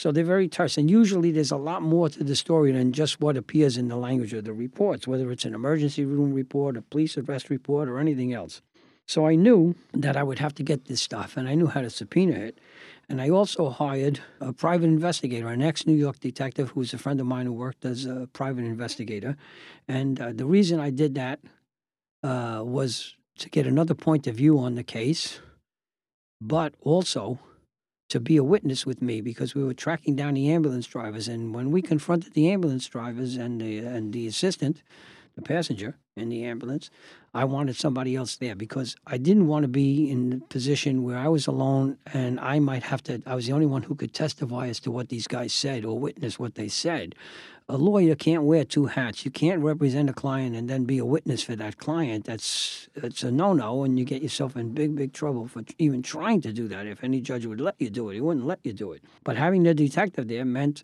So 0.00 0.10
they're 0.10 0.24
very 0.24 0.48
terse, 0.48 0.78
and 0.78 0.90
usually 0.90 1.30
there's 1.30 1.50
a 1.50 1.58
lot 1.58 1.82
more 1.82 2.08
to 2.08 2.24
the 2.24 2.34
story 2.34 2.72
than 2.72 2.90
just 2.90 3.20
what 3.20 3.36
appears 3.36 3.76
in 3.76 3.88
the 3.88 3.98
language 3.98 4.32
of 4.32 4.44
the 4.44 4.54
reports, 4.54 5.06
whether 5.06 5.30
it's 5.30 5.44
an 5.44 5.52
emergency 5.54 6.06
room 6.06 6.32
report, 6.32 6.78
a 6.78 6.80
police 6.80 7.18
arrest 7.18 7.50
report, 7.50 7.86
or 7.86 7.98
anything 7.98 8.32
else. 8.32 8.62
So 9.06 9.26
I 9.26 9.34
knew 9.34 9.74
that 9.92 10.16
I 10.16 10.22
would 10.22 10.38
have 10.38 10.54
to 10.54 10.62
get 10.62 10.86
this 10.86 11.02
stuff, 11.02 11.36
and 11.36 11.46
I 11.46 11.54
knew 11.54 11.66
how 11.66 11.82
to 11.82 11.90
subpoena 11.90 12.32
it. 12.32 12.58
And 13.10 13.20
I 13.20 13.28
also 13.28 13.68
hired 13.68 14.20
a 14.40 14.54
private 14.54 14.86
investigator, 14.86 15.48
an 15.48 15.60
ex 15.60 15.86
New 15.86 15.96
York 16.06 16.18
detective 16.18 16.70
who's 16.70 16.94
a 16.94 16.98
friend 16.98 17.20
of 17.20 17.26
mine 17.26 17.44
who 17.44 17.52
worked 17.52 17.84
as 17.84 18.06
a 18.06 18.26
private 18.32 18.64
investigator. 18.64 19.36
And 19.86 20.18
uh, 20.18 20.32
the 20.32 20.46
reason 20.46 20.80
I 20.80 20.88
did 20.88 21.14
that 21.16 21.40
uh, 22.22 22.62
was 22.64 23.16
to 23.40 23.50
get 23.50 23.66
another 23.66 23.94
point 23.94 24.26
of 24.26 24.34
view 24.34 24.58
on 24.58 24.76
the 24.76 24.82
case, 24.82 25.40
but 26.40 26.72
also 26.80 27.38
to 28.10 28.20
be 28.20 28.36
a 28.36 28.44
witness 28.44 28.84
with 28.84 29.00
me 29.00 29.20
because 29.20 29.54
we 29.54 29.64
were 29.64 29.74
tracking 29.74 30.16
down 30.16 30.34
the 30.34 30.50
ambulance 30.50 30.86
drivers. 30.86 31.28
And 31.28 31.54
when 31.54 31.70
we 31.70 31.80
confronted 31.80 32.34
the 32.34 32.50
ambulance 32.50 32.86
drivers 32.86 33.36
and 33.36 33.60
the, 33.60 33.78
and 33.78 34.12
the 34.12 34.26
assistant, 34.26 34.82
the 35.36 35.42
passenger 35.42 35.96
in 36.16 36.28
the 36.28 36.44
ambulance, 36.44 36.90
I 37.32 37.44
wanted 37.44 37.76
somebody 37.76 38.16
else 38.16 38.36
there 38.36 38.56
because 38.56 38.96
I 39.06 39.16
didn't 39.16 39.46
want 39.46 39.62
to 39.62 39.68
be 39.68 40.10
in 40.10 40.30
the 40.30 40.38
position 40.38 41.04
where 41.04 41.16
I 41.16 41.28
was 41.28 41.46
alone 41.46 41.98
and 42.12 42.40
I 42.40 42.58
might 42.58 42.82
have 42.82 43.02
to, 43.04 43.22
I 43.26 43.36
was 43.36 43.46
the 43.46 43.52
only 43.52 43.66
one 43.66 43.84
who 43.84 43.94
could 43.94 44.12
testify 44.12 44.66
as 44.66 44.80
to 44.80 44.90
what 44.90 45.08
these 45.08 45.28
guys 45.28 45.52
said 45.52 45.84
or 45.84 45.98
witness 45.98 46.38
what 46.38 46.56
they 46.56 46.68
said. 46.68 47.14
A 47.70 47.78
lawyer 47.78 48.16
can't 48.16 48.42
wear 48.42 48.64
two 48.64 48.86
hats. 48.86 49.24
You 49.24 49.30
can't 49.30 49.62
represent 49.62 50.10
a 50.10 50.12
client 50.12 50.56
and 50.56 50.68
then 50.68 50.86
be 50.86 50.98
a 50.98 51.04
witness 51.04 51.44
for 51.44 51.54
that 51.54 51.76
client. 51.78 52.24
That's 52.24 52.88
it's 52.96 53.22
a 53.22 53.30
no-no, 53.30 53.84
and 53.84 53.96
you 53.96 54.04
get 54.04 54.22
yourself 54.22 54.56
in 54.56 54.74
big, 54.74 54.96
big 54.96 55.12
trouble 55.12 55.46
for 55.46 55.62
even 55.78 56.02
trying 56.02 56.40
to 56.40 56.52
do 56.52 56.66
that. 56.66 56.88
If 56.88 57.04
any 57.04 57.20
judge 57.20 57.46
would 57.46 57.60
let 57.60 57.76
you 57.78 57.88
do 57.88 58.10
it, 58.10 58.14
he 58.14 58.20
wouldn't 58.20 58.44
let 58.44 58.58
you 58.64 58.72
do 58.72 58.90
it. 58.90 59.04
But 59.22 59.36
having 59.36 59.62
the 59.62 59.72
detective 59.72 60.26
there 60.26 60.44
meant 60.44 60.82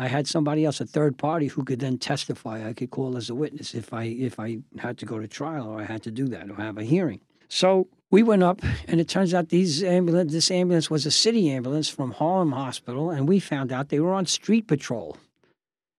I 0.00 0.08
had 0.08 0.26
somebody 0.26 0.64
else, 0.64 0.80
a 0.80 0.84
third 0.84 1.16
party, 1.16 1.46
who 1.46 1.62
could 1.62 1.78
then 1.78 1.96
testify. 1.96 2.68
I 2.68 2.72
could 2.72 2.90
call 2.90 3.16
as 3.16 3.30
a 3.30 3.34
witness 3.36 3.72
if 3.72 3.94
I 3.94 4.04
if 4.06 4.40
I 4.40 4.58
had 4.78 4.98
to 4.98 5.06
go 5.06 5.20
to 5.20 5.28
trial 5.28 5.68
or 5.68 5.80
I 5.80 5.84
had 5.84 6.02
to 6.02 6.10
do 6.10 6.26
that 6.26 6.50
or 6.50 6.56
have 6.56 6.76
a 6.76 6.82
hearing. 6.82 7.20
So 7.46 7.86
we 8.10 8.24
went 8.24 8.42
up, 8.42 8.62
and 8.88 9.00
it 9.00 9.08
turns 9.08 9.32
out 9.32 9.50
these 9.50 9.84
ambulance 9.84 10.32
this 10.32 10.50
ambulance 10.50 10.90
was 10.90 11.06
a 11.06 11.12
city 11.12 11.48
ambulance 11.50 11.88
from 11.88 12.10
Harlem 12.10 12.50
Hospital, 12.50 13.10
and 13.10 13.28
we 13.28 13.38
found 13.38 13.70
out 13.70 13.90
they 13.90 14.00
were 14.00 14.12
on 14.12 14.26
street 14.26 14.66
patrol. 14.66 15.16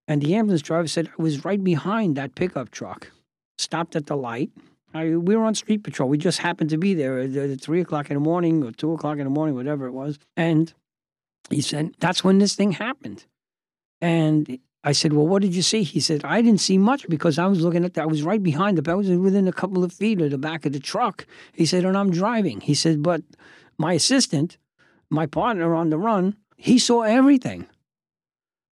And 0.07 0.21
the 0.21 0.35
ambulance 0.35 0.61
driver 0.61 0.87
said 0.87 1.09
I 1.17 1.21
was 1.21 1.45
right 1.45 1.63
behind 1.63 2.15
that 2.17 2.35
pickup 2.35 2.71
truck, 2.71 3.11
stopped 3.57 3.95
at 3.95 4.07
the 4.07 4.17
light. 4.17 4.49
I, 4.93 5.15
we 5.15 5.35
were 5.35 5.45
on 5.45 5.55
street 5.55 5.83
patrol. 5.83 6.09
We 6.09 6.17
just 6.17 6.39
happened 6.39 6.69
to 6.71 6.77
be 6.77 6.93
there 6.93 7.19
at, 7.19 7.61
three 7.61 7.81
o'clock 7.81 8.09
in 8.09 8.15
the 8.15 8.19
morning 8.19 8.63
or 8.63 8.71
two 8.71 8.91
o'clock 8.91 9.17
in 9.19 9.23
the 9.23 9.29
morning, 9.29 9.55
whatever 9.55 9.85
it 9.87 9.93
was. 9.93 10.19
And 10.35 10.73
he 11.49 11.61
said 11.61 11.95
that's 11.99 12.23
when 12.23 12.39
this 12.39 12.55
thing 12.55 12.73
happened. 12.73 13.25
And 14.01 14.59
I 14.83 14.93
said, 14.93 15.13
Well, 15.13 15.27
what 15.27 15.41
did 15.41 15.55
you 15.55 15.61
see? 15.61 15.83
He 15.83 15.99
said, 15.99 16.25
I 16.25 16.41
didn't 16.41 16.59
see 16.59 16.77
much 16.77 17.07
because 17.07 17.37
I 17.37 17.45
was 17.45 17.61
looking 17.61 17.85
at 17.85 17.93
that. 17.93 18.03
I 18.03 18.07
was 18.07 18.23
right 18.23 18.41
behind 18.41 18.77
the, 18.77 18.91
I 18.91 18.95
was 18.95 19.09
within 19.09 19.47
a 19.47 19.53
couple 19.53 19.83
of 19.83 19.93
feet 19.93 20.19
of 20.21 20.31
the 20.31 20.37
back 20.37 20.65
of 20.65 20.73
the 20.73 20.79
truck. 20.79 21.25
He 21.53 21.65
said, 21.65 21.85
And 21.85 21.97
I'm 21.97 22.11
driving. 22.11 22.61
He 22.61 22.73
said, 22.73 23.03
But 23.03 23.21
my 23.77 23.93
assistant, 23.93 24.57
my 25.09 25.27
partner 25.27 25.75
on 25.75 25.89
the 25.89 25.97
run, 25.97 26.35
he 26.57 26.79
saw 26.79 27.01
everything. 27.01 27.67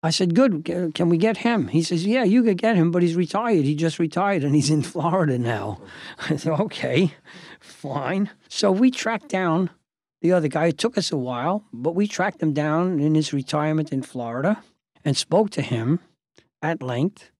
I 0.02 0.12
said, 0.12 0.34
Good. 0.34 0.64
Can 0.96 1.10
we 1.10 1.18
get 1.18 1.38
him? 1.38 1.68
He 1.68 1.84
says, 1.84 2.06
Yeah, 2.06 2.24
you 2.24 2.44
could 2.44 2.58
get 2.58 2.76
him, 2.76 2.92
but 2.92 3.02
he's 3.02 3.16
retired. 3.16 3.66
He 3.66 3.76
just 3.76 4.00
retired 4.00 4.44
and 4.44 4.56
he's 4.56 4.70
in 4.70 4.82
Florida 4.82 5.38
now. 5.38 5.82
I 6.30 6.38
said, 6.38 6.60
Okay, 6.60 7.16
fine. 7.60 8.30
So 8.48 8.72
we 8.72 8.92
tracked 8.92 9.30
down 9.30 9.70
the 10.22 10.32
other 10.32 10.48
guy. 10.48 10.68
It 10.68 10.78
took 10.78 10.98
us 10.98 11.12
a 11.12 11.18
while, 11.18 11.66
but 11.74 11.96
we 11.96 12.08
tracked 12.08 12.42
him 12.42 12.54
down 12.54 13.00
in 13.00 13.16
his 13.16 13.34
retirement 13.34 13.92
in 13.92 14.02
Florida 14.02 14.64
and 15.04 15.18
spoke 15.18 15.50
to 15.52 15.62
him 15.62 16.00
at 16.62 16.82
length. 16.82 17.32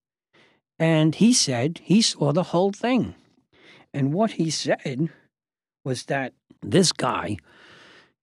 And 0.78 1.16
he 1.16 1.34
said 1.34 1.82
he 1.84 2.02
saw 2.02 2.32
the 2.32 2.44
whole 2.44 2.72
thing. 2.72 3.16
And 3.94 4.14
what 4.14 4.32
he 4.32 4.50
said 4.50 5.10
was 5.84 6.06
that 6.06 6.34
this 6.62 6.92
guy 6.92 7.38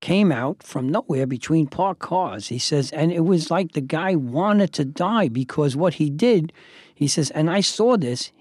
came 0.01 0.31
out 0.31 0.63
from 0.63 0.89
nowhere 0.89 1.27
between 1.27 1.67
parked 1.67 2.01
cars. 2.01 2.49
He 2.49 2.59
says, 2.59 2.93
and 2.93 3.13
it 3.13 3.25
was 3.25 3.51
like 3.51 3.73
the 3.73 3.81
guy 3.81 4.15
wanted 4.15 4.73
to 4.75 4.85
die 4.85 5.29
because 5.29 5.77
what 5.77 5.95
he 5.95 6.11
did, 6.11 6.53
he 6.95 7.09
says, 7.09 7.31
and 7.31 7.51
I 7.51 7.61
saw 7.61 7.97
this, 7.97 8.33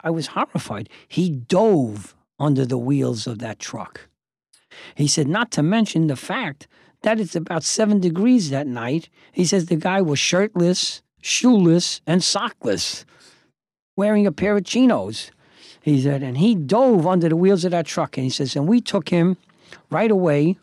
I 0.00 0.10
was 0.10 0.28
horrified. 0.28 0.88
He 1.08 1.28
dove 1.30 2.14
under 2.38 2.64
the 2.64 2.78
wheels 2.78 3.26
of 3.26 3.38
that 3.40 3.58
truck. 3.58 4.08
He 4.94 5.06
said, 5.06 5.28
not 5.28 5.50
to 5.52 5.62
mention 5.62 6.06
the 6.06 6.16
fact 6.16 6.66
that 7.02 7.20
it's 7.20 7.36
about 7.36 7.62
seven 7.62 8.00
degrees 8.00 8.50
that 8.50 8.66
night. 8.66 9.08
He 9.32 9.44
says 9.44 9.66
the 9.66 9.76
guy 9.76 10.00
was 10.00 10.18
shirtless, 10.18 11.02
shoeless, 11.20 12.00
and 12.06 12.22
sockless, 12.22 13.04
wearing 13.96 14.26
a 14.26 14.32
pair 14.32 14.56
of 14.56 14.64
chinos. 14.64 15.30
He 15.82 16.00
said, 16.00 16.22
and 16.22 16.38
he 16.38 16.54
dove 16.54 17.06
under 17.06 17.28
the 17.28 17.36
wheels 17.36 17.64
of 17.64 17.72
that 17.72 17.86
truck. 17.86 18.16
And 18.16 18.24
he 18.24 18.30
says, 18.30 18.56
and 18.56 18.66
we 18.66 18.80
took 18.80 19.10
him 19.10 19.36
right 19.90 20.10
away. 20.10 20.58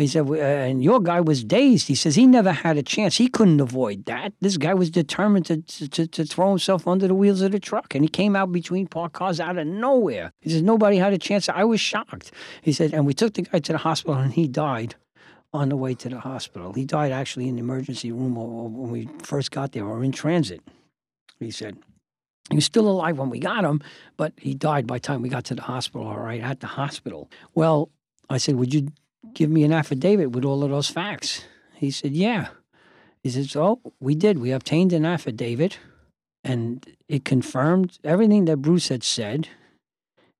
He 0.00 0.06
said, 0.06 0.28
uh, 0.28 0.34
and 0.34 0.82
your 0.82 1.00
guy 1.00 1.20
was 1.20 1.44
dazed. 1.44 1.88
He 1.88 1.94
says 1.94 2.14
he 2.14 2.26
never 2.26 2.52
had 2.52 2.78
a 2.78 2.82
chance. 2.82 3.18
He 3.18 3.28
couldn't 3.28 3.60
avoid 3.60 4.06
that. 4.06 4.32
This 4.40 4.56
guy 4.56 4.72
was 4.72 4.90
determined 4.90 5.46
to, 5.46 5.60
to, 5.62 6.06
to 6.06 6.24
throw 6.24 6.48
himself 6.50 6.88
under 6.88 7.06
the 7.06 7.14
wheels 7.14 7.42
of 7.42 7.52
the 7.52 7.60
truck. 7.60 7.94
And 7.94 8.02
he 8.02 8.08
came 8.08 8.34
out 8.34 8.50
between 8.50 8.86
parked 8.86 9.14
cars 9.14 9.40
out 9.40 9.58
of 9.58 9.66
nowhere. 9.66 10.32
He 10.40 10.50
says, 10.50 10.62
nobody 10.62 10.96
had 10.96 11.12
a 11.12 11.18
chance. 11.18 11.48
I 11.48 11.64
was 11.64 11.80
shocked. 11.80 12.32
He 12.62 12.72
said, 12.72 12.94
and 12.94 13.06
we 13.06 13.12
took 13.12 13.34
the 13.34 13.42
guy 13.42 13.58
to 13.58 13.72
the 13.72 13.78
hospital 13.78 14.18
and 14.18 14.32
he 14.32 14.48
died 14.48 14.94
on 15.52 15.68
the 15.68 15.76
way 15.76 15.94
to 15.94 16.08
the 16.08 16.20
hospital. 16.20 16.72
He 16.72 16.84
died 16.84 17.12
actually 17.12 17.48
in 17.48 17.56
the 17.56 17.60
emergency 17.60 18.12
room 18.12 18.36
when 18.36 18.90
we 18.90 19.08
first 19.22 19.50
got 19.50 19.72
there, 19.72 19.84
or 19.84 20.02
in 20.02 20.12
transit. 20.12 20.62
He 21.40 21.50
said 21.50 21.76
he 22.50 22.56
was 22.56 22.64
still 22.64 22.88
alive 22.88 23.18
when 23.18 23.30
we 23.30 23.40
got 23.40 23.64
him, 23.64 23.82
but 24.16 24.32
he 24.36 24.54
died 24.54 24.86
by 24.86 24.96
the 24.96 25.00
time 25.00 25.22
we 25.22 25.28
got 25.28 25.44
to 25.46 25.54
the 25.54 25.62
hospital. 25.62 26.06
All 26.06 26.18
right, 26.18 26.40
at 26.40 26.60
the 26.60 26.68
hospital. 26.68 27.30
Well, 27.54 27.90
I 28.28 28.38
said, 28.38 28.56
"Would 28.56 28.72
you 28.72 28.88
give 29.34 29.50
me 29.50 29.64
an 29.64 29.72
affidavit 29.72 30.30
with 30.32 30.44
all 30.44 30.62
of 30.64 30.70
those 30.70 30.88
facts?" 30.88 31.44
He 31.74 31.90
said, 31.90 32.12
"Yeah." 32.12 32.48
He 33.22 33.30
said, 33.30 33.54
Oh, 33.54 33.80
we 34.00 34.14
did. 34.14 34.38
We 34.38 34.50
obtained 34.50 34.92
an 34.92 35.04
affidavit, 35.04 35.78
and 36.42 36.86
it 37.06 37.24
confirmed 37.24 37.98
everything 38.02 38.46
that 38.46 38.58
Bruce 38.58 38.88
had 38.88 39.02
said." 39.02 39.48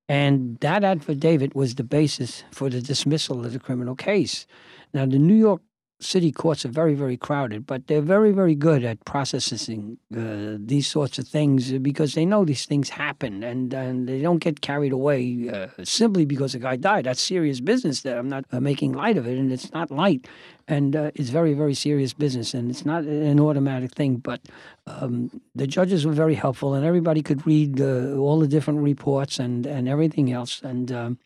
And 0.09 0.57
that 0.59 0.83
affidavit 0.83 1.55
was 1.55 1.75
the 1.75 1.83
basis 1.83 2.43
for 2.51 2.69
the 2.69 2.81
dismissal 2.81 3.45
of 3.45 3.53
the 3.53 3.59
criminal 3.59 3.95
case. 3.95 4.45
Now, 4.93 5.05
the 5.05 5.19
New 5.19 5.35
York 5.35 5.61
city 6.01 6.31
courts 6.31 6.65
are 6.65 6.69
very, 6.69 6.93
very 6.95 7.15
crowded, 7.15 7.65
but 7.65 7.87
they're 7.87 8.01
very, 8.01 8.31
very 8.31 8.55
good 8.55 8.83
at 8.83 9.03
processing 9.05 9.97
uh, 10.15 10.57
these 10.59 10.87
sorts 10.87 11.19
of 11.19 11.27
things 11.27 11.71
because 11.73 12.13
they 12.13 12.25
know 12.25 12.43
these 12.43 12.65
things 12.65 12.89
happen 12.89 13.43
and, 13.43 13.73
and 13.73 14.07
they 14.07 14.21
don't 14.21 14.39
get 14.39 14.61
carried 14.61 14.91
away 14.91 15.49
uh, 15.53 15.67
simply 15.83 16.25
because 16.25 16.55
a 16.55 16.59
guy 16.59 16.75
died. 16.75 17.05
That's 17.05 17.21
serious 17.21 17.61
business. 17.61 18.01
That 18.01 18.17
I'm 18.17 18.29
not 18.29 18.45
uh, 18.51 18.59
making 18.59 18.93
light 18.93 19.17
of 19.17 19.27
it, 19.27 19.37
and 19.37 19.51
it's 19.51 19.71
not 19.71 19.91
light, 19.91 20.27
and 20.67 20.95
uh, 20.95 21.11
it's 21.15 21.29
very, 21.29 21.53
very 21.53 21.73
serious 21.73 22.13
business, 22.13 22.53
and 22.53 22.69
it's 22.71 22.85
not 22.85 23.03
an 23.03 23.39
automatic 23.39 23.93
thing. 23.93 24.17
But 24.17 24.41
um, 24.87 25.41
the 25.53 25.67
judges 25.67 26.05
were 26.05 26.13
very 26.13 26.35
helpful, 26.35 26.73
and 26.73 26.85
everybody 26.85 27.21
could 27.21 27.45
read 27.45 27.79
all 27.79 28.39
the 28.39 28.47
different 28.47 28.79
reports 28.79 29.39
and 29.39 29.65
and 29.65 29.87
everything 29.87 30.31
else, 30.31 30.61
and 30.63 30.91
um, 30.91 31.19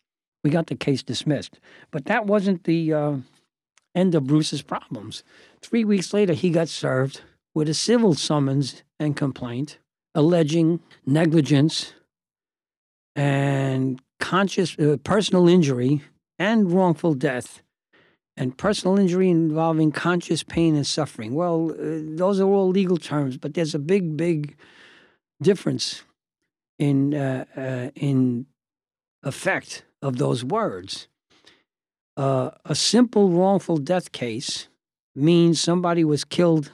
we 0.44 0.50
got 0.50 0.66
the 0.66 0.76
case 0.76 1.02
dismissed. 1.02 1.58
But 1.90 2.04
that 2.06 2.26
wasn't 2.26 2.64
the 2.64 2.92
uh, 2.92 3.16
end 3.96 4.14
of 4.14 4.26
Bruce's 4.26 4.62
problems. 4.62 5.24
Three 5.62 5.84
weeks 5.84 6.12
later, 6.12 6.34
he 6.34 6.50
got 6.50 6.68
served 6.68 7.22
with 7.54 7.68
a 7.68 7.74
civil 7.74 8.14
summons 8.14 8.82
and 9.00 9.16
complaint 9.16 9.78
alleging 10.14 10.80
negligence 11.04 11.92
and 13.14 14.00
conscious 14.18 14.78
uh, 14.78 14.96
personal 15.04 15.46
injury 15.46 16.02
and 16.38 16.72
wrongful 16.72 17.14
death 17.14 17.62
and 18.36 18.56
personal 18.56 18.98
injury 18.98 19.30
involving 19.30 19.92
conscious 19.92 20.42
pain 20.42 20.74
and 20.74 20.86
suffering. 20.86 21.34
Well, 21.34 21.70
uh, 21.72 22.00
those 22.16 22.40
are 22.40 22.48
all 22.48 22.68
legal 22.68 22.96
terms, 22.96 23.36
but 23.36 23.54
there's 23.54 23.74
a 23.74 23.78
big, 23.78 24.16
big 24.16 24.56
difference 25.40 26.02
in 26.78 27.14
uh, 27.14 27.44
uh 27.56 27.90
in 27.94 28.46
effect 29.22 29.84
of 30.02 30.16
those 30.16 30.44
words. 30.44 31.08
Uh, 32.16 32.50
a 32.64 32.74
simple 32.74 33.30
wrongful 33.30 33.76
death 33.76 34.12
case 34.12 34.68
means 35.14 35.60
somebody 35.60 36.04
was 36.04 36.24
killed 36.24 36.72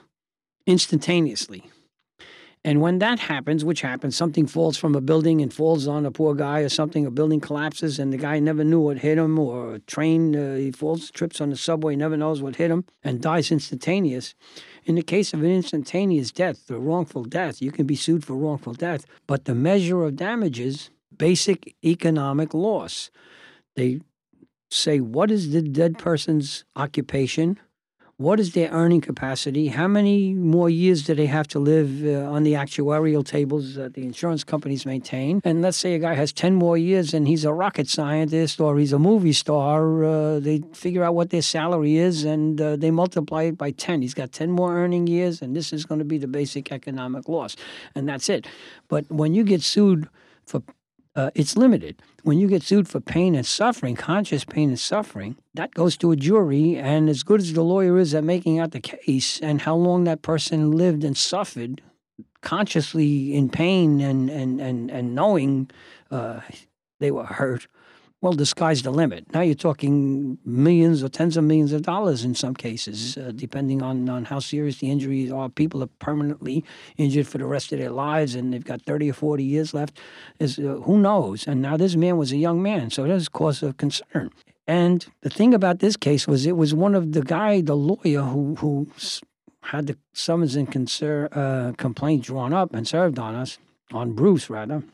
instantaneously. 0.66 1.64
And 2.64 2.80
when 2.80 3.00
that 3.00 3.18
happens, 3.18 3.64
which 3.64 3.80
happens, 3.80 4.14
something 4.16 4.46
falls 4.46 4.76
from 4.76 4.94
a 4.94 5.00
building 5.00 5.42
and 5.42 5.52
falls 5.52 5.88
on 5.88 6.06
a 6.06 6.12
poor 6.12 6.36
guy 6.36 6.60
or 6.60 6.68
something, 6.68 7.04
a 7.04 7.10
building 7.10 7.40
collapses 7.40 7.98
and 7.98 8.12
the 8.12 8.16
guy 8.16 8.38
never 8.38 8.62
knew 8.62 8.78
what 8.78 8.98
hit 8.98 9.18
him, 9.18 9.36
or 9.36 9.74
a 9.74 9.78
train, 9.80 10.36
uh, 10.36 10.54
he 10.54 10.70
falls, 10.70 11.10
trips 11.10 11.40
on 11.40 11.50
the 11.50 11.56
subway, 11.56 11.96
never 11.96 12.16
knows 12.16 12.40
what 12.40 12.56
hit 12.56 12.70
him, 12.70 12.84
and 13.02 13.20
dies 13.20 13.50
instantaneous. 13.50 14.36
In 14.84 14.94
the 14.94 15.02
case 15.02 15.34
of 15.34 15.42
an 15.42 15.50
instantaneous 15.50 16.30
death, 16.30 16.70
a 16.70 16.78
wrongful 16.78 17.24
death, 17.24 17.60
you 17.60 17.72
can 17.72 17.84
be 17.84 17.96
sued 17.96 18.24
for 18.24 18.34
wrongful 18.34 18.74
death, 18.74 19.06
but 19.26 19.44
the 19.44 19.56
measure 19.56 20.04
of 20.04 20.14
damages, 20.14 20.90
basic 21.16 21.74
economic 21.84 22.54
loss. 22.54 23.10
They 23.74 24.02
say 24.72 25.00
what 25.00 25.30
is 25.30 25.52
the 25.52 25.62
dead 25.62 25.98
person's 25.98 26.64
occupation, 26.76 27.58
what 28.16 28.38
is 28.38 28.52
their 28.52 28.70
earning 28.70 29.00
capacity, 29.00 29.68
how 29.68 29.88
many 29.88 30.32
more 30.32 30.70
years 30.70 31.02
do 31.02 31.14
they 31.14 31.26
have 31.26 31.48
to 31.48 31.58
live 31.58 32.04
uh, 32.04 32.30
on 32.30 32.44
the 32.44 32.52
actuarial 32.52 33.24
tables 33.24 33.74
that 33.74 33.94
the 33.94 34.02
insurance 34.02 34.44
companies 34.44 34.86
maintain. 34.86 35.40
And 35.44 35.60
let's 35.60 35.76
say 35.76 35.94
a 35.94 35.98
guy 35.98 36.14
has 36.14 36.32
10 36.32 36.54
more 36.54 36.78
years 36.78 37.14
and 37.14 37.26
he's 37.26 37.44
a 37.44 37.52
rocket 37.52 37.88
scientist 37.88 38.60
or 38.60 38.78
he's 38.78 38.92
a 38.92 38.98
movie 38.98 39.32
star, 39.32 40.04
uh, 40.04 40.40
they 40.40 40.62
figure 40.72 41.02
out 41.02 41.14
what 41.14 41.30
their 41.30 41.42
salary 41.42 41.96
is 41.96 42.24
and 42.24 42.60
uh, 42.60 42.76
they 42.76 42.90
multiply 42.90 43.44
it 43.44 43.58
by 43.58 43.72
10. 43.72 44.02
He's 44.02 44.14
got 44.14 44.30
10 44.30 44.50
more 44.50 44.76
earning 44.76 45.06
years 45.06 45.42
and 45.42 45.56
this 45.56 45.72
is 45.72 45.84
going 45.84 45.98
to 45.98 46.04
be 46.04 46.18
the 46.18 46.28
basic 46.28 46.70
economic 46.70 47.28
loss. 47.28 47.56
And 47.94 48.08
that's 48.08 48.28
it. 48.28 48.46
But 48.88 49.10
when 49.10 49.34
you 49.34 49.42
get 49.42 49.62
sued 49.62 50.08
for 50.46 50.62
uh, 51.14 51.30
it's 51.34 51.56
limited. 51.56 52.00
When 52.22 52.38
you 52.38 52.48
get 52.48 52.62
sued 52.62 52.88
for 52.88 53.00
pain 53.00 53.34
and 53.34 53.46
suffering, 53.46 53.96
conscious 53.96 54.44
pain 54.44 54.70
and 54.70 54.80
suffering, 54.80 55.36
that 55.54 55.74
goes 55.74 55.96
to 55.98 56.12
a 56.12 56.16
jury. 56.16 56.76
And 56.76 57.08
as 57.08 57.22
good 57.22 57.40
as 57.40 57.52
the 57.52 57.62
lawyer 57.62 57.98
is 57.98 58.14
at 58.14 58.24
making 58.24 58.58
out 58.58 58.70
the 58.70 58.80
case 58.80 59.40
and 59.40 59.60
how 59.60 59.74
long 59.74 60.04
that 60.04 60.22
person 60.22 60.72
lived 60.72 61.04
and 61.04 61.16
suffered 61.16 61.82
consciously 62.40 63.34
in 63.34 63.48
pain 63.48 64.00
and, 64.00 64.30
and, 64.30 64.60
and, 64.60 64.90
and 64.90 65.14
knowing 65.14 65.70
uh, 66.10 66.40
they 66.98 67.10
were 67.10 67.24
hurt, 67.24 67.66
well, 68.22 68.32
the 68.32 68.46
sky's 68.46 68.82
the 68.82 68.92
limit. 68.92 69.26
Now 69.34 69.40
you're 69.40 69.56
talking 69.56 70.38
millions 70.44 71.02
or 71.02 71.08
tens 71.08 71.36
of 71.36 71.42
millions 71.42 71.72
of 71.72 71.82
dollars 71.82 72.24
in 72.24 72.36
some 72.36 72.54
cases, 72.54 73.18
uh, 73.18 73.32
depending 73.34 73.82
on, 73.82 74.08
on 74.08 74.26
how 74.26 74.38
serious 74.38 74.78
the 74.78 74.92
injuries 74.92 75.32
are. 75.32 75.48
People 75.48 75.82
are 75.82 75.90
permanently 75.98 76.64
injured 76.96 77.26
for 77.26 77.38
the 77.38 77.46
rest 77.46 77.72
of 77.72 77.80
their 77.80 77.90
lives, 77.90 78.36
and 78.36 78.54
they've 78.54 78.64
got 78.64 78.80
30 78.82 79.10
or 79.10 79.14
40 79.14 79.42
years 79.42 79.74
left. 79.74 79.98
Is 80.38 80.56
uh, 80.56 80.78
Who 80.84 80.98
knows? 80.98 81.48
And 81.48 81.60
now 81.60 81.76
this 81.76 81.96
man 81.96 82.16
was 82.16 82.30
a 82.30 82.36
young 82.36 82.62
man, 82.62 82.90
so 82.90 83.08
that's 83.08 83.28
cause 83.28 83.60
of 83.60 83.76
concern. 83.76 84.30
And 84.68 85.04
the 85.22 85.30
thing 85.30 85.52
about 85.52 85.80
this 85.80 85.96
case 85.96 86.28
was 86.28 86.46
it 86.46 86.56
was 86.56 86.72
one 86.72 86.94
of 86.94 87.12
the 87.12 87.22
guy, 87.22 87.60
the 87.60 87.76
lawyer 87.76 88.22
who, 88.22 88.54
who 88.54 88.86
had 89.62 89.88
the 89.88 89.98
summons 90.12 90.54
and 90.54 90.70
concern, 90.70 91.26
uh, 91.32 91.72
complaint 91.76 92.22
drawn 92.22 92.52
up 92.52 92.72
and 92.72 92.86
served 92.86 93.18
on 93.18 93.34
us, 93.34 93.58
on 93.92 94.12
Bruce 94.12 94.48
rather 94.48 94.84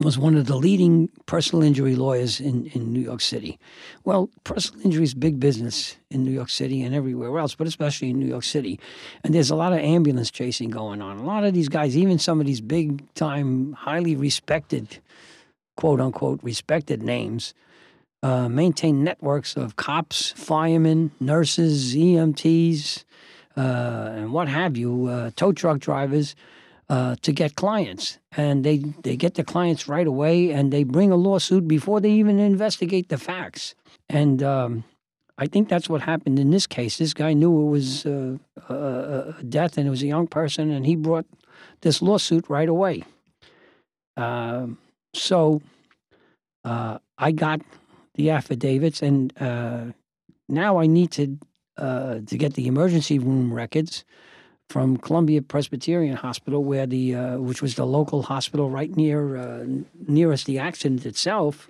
was 0.00 0.18
one 0.18 0.36
of 0.36 0.46
the 0.46 0.56
leading 0.56 1.08
personal 1.24 1.62
injury 1.62 1.96
lawyers 1.96 2.38
in, 2.38 2.66
in 2.66 2.92
New 2.92 3.00
York 3.00 3.22
City. 3.22 3.58
Well, 4.04 4.28
personal 4.44 4.84
injury 4.84 5.04
is 5.04 5.14
big 5.14 5.40
business 5.40 5.96
in 6.10 6.22
New 6.22 6.32
York 6.32 6.50
City 6.50 6.82
and 6.82 6.94
everywhere 6.94 7.38
else, 7.38 7.54
but 7.54 7.66
especially 7.66 8.10
in 8.10 8.18
New 8.18 8.26
York 8.26 8.44
City. 8.44 8.78
And 9.24 9.34
there's 9.34 9.50
a 9.50 9.56
lot 9.56 9.72
of 9.72 9.78
ambulance 9.78 10.30
chasing 10.30 10.68
going 10.68 11.00
on. 11.00 11.16
A 11.16 11.24
lot 11.24 11.44
of 11.44 11.54
these 11.54 11.70
guys, 11.70 11.96
even 11.96 12.18
some 12.18 12.40
of 12.40 12.46
these 12.46 12.60
big 12.60 13.02
time, 13.14 13.72
highly 13.72 14.14
respected, 14.14 14.98
quote 15.76 16.00
unquote, 16.00 16.40
respected 16.42 17.02
names, 17.02 17.54
uh, 18.22 18.50
maintain 18.50 19.02
networks 19.02 19.56
of 19.56 19.76
cops, 19.76 20.32
firemen, 20.32 21.10
nurses, 21.20 21.94
EMTs, 21.96 23.04
uh, 23.56 23.60
and 24.14 24.32
what 24.32 24.48
have 24.48 24.76
you, 24.76 25.06
uh, 25.06 25.30
tow 25.36 25.52
truck 25.52 25.78
drivers 25.78 26.36
uh, 26.88 27.16
to 27.22 27.32
get 27.32 27.56
clients, 27.56 28.18
and 28.36 28.64
they 28.64 28.78
they 29.02 29.16
get 29.16 29.34
the 29.34 29.44
clients 29.44 29.88
right 29.88 30.06
away, 30.06 30.50
and 30.52 30.72
they 30.72 30.84
bring 30.84 31.10
a 31.10 31.16
lawsuit 31.16 31.66
before 31.66 32.00
they 32.00 32.10
even 32.10 32.38
investigate 32.38 33.08
the 33.08 33.18
facts. 33.18 33.74
And 34.08 34.42
um, 34.42 34.84
I 35.36 35.46
think 35.46 35.68
that's 35.68 35.88
what 35.88 36.02
happened 36.02 36.38
in 36.38 36.50
this 36.50 36.66
case. 36.66 36.98
This 36.98 37.14
guy 37.14 37.32
knew 37.32 37.66
it 37.66 37.70
was 37.70 38.06
uh, 38.06 38.38
a, 38.68 39.42
death, 39.42 39.78
and 39.78 39.86
it 39.86 39.90
was 39.90 40.02
a 40.02 40.06
young 40.06 40.26
person, 40.28 40.70
and 40.70 40.86
he 40.86 40.96
brought 40.96 41.26
this 41.80 42.00
lawsuit 42.00 42.48
right 42.48 42.68
away. 42.68 43.04
Uh, 44.16 44.68
so 45.12 45.60
I 47.18 47.32
got 47.32 47.60
the 48.14 48.30
affidavits, 48.30 49.02
and 49.02 49.32
uh, 49.40 49.86
now 50.48 50.78
I 50.78 50.86
need 50.86 51.10
to 51.12 51.38
uh, 51.76 52.20
to 52.26 52.38
get 52.38 52.54
the 52.54 52.66
emergency 52.66 53.18
room 53.18 53.52
records 53.52 54.04
from 54.68 54.96
Columbia 54.96 55.42
Presbyterian 55.42 56.16
Hospital, 56.16 56.62
where 56.64 56.86
the 56.86 57.14
uh, 57.14 57.38
which 57.38 57.62
was 57.62 57.74
the 57.74 57.86
local 57.86 58.22
hospital 58.22 58.70
right 58.70 58.94
near 58.96 59.36
uh, 59.36 59.64
nearest 60.08 60.46
the 60.46 60.58
accident 60.58 61.06
itself. 61.06 61.68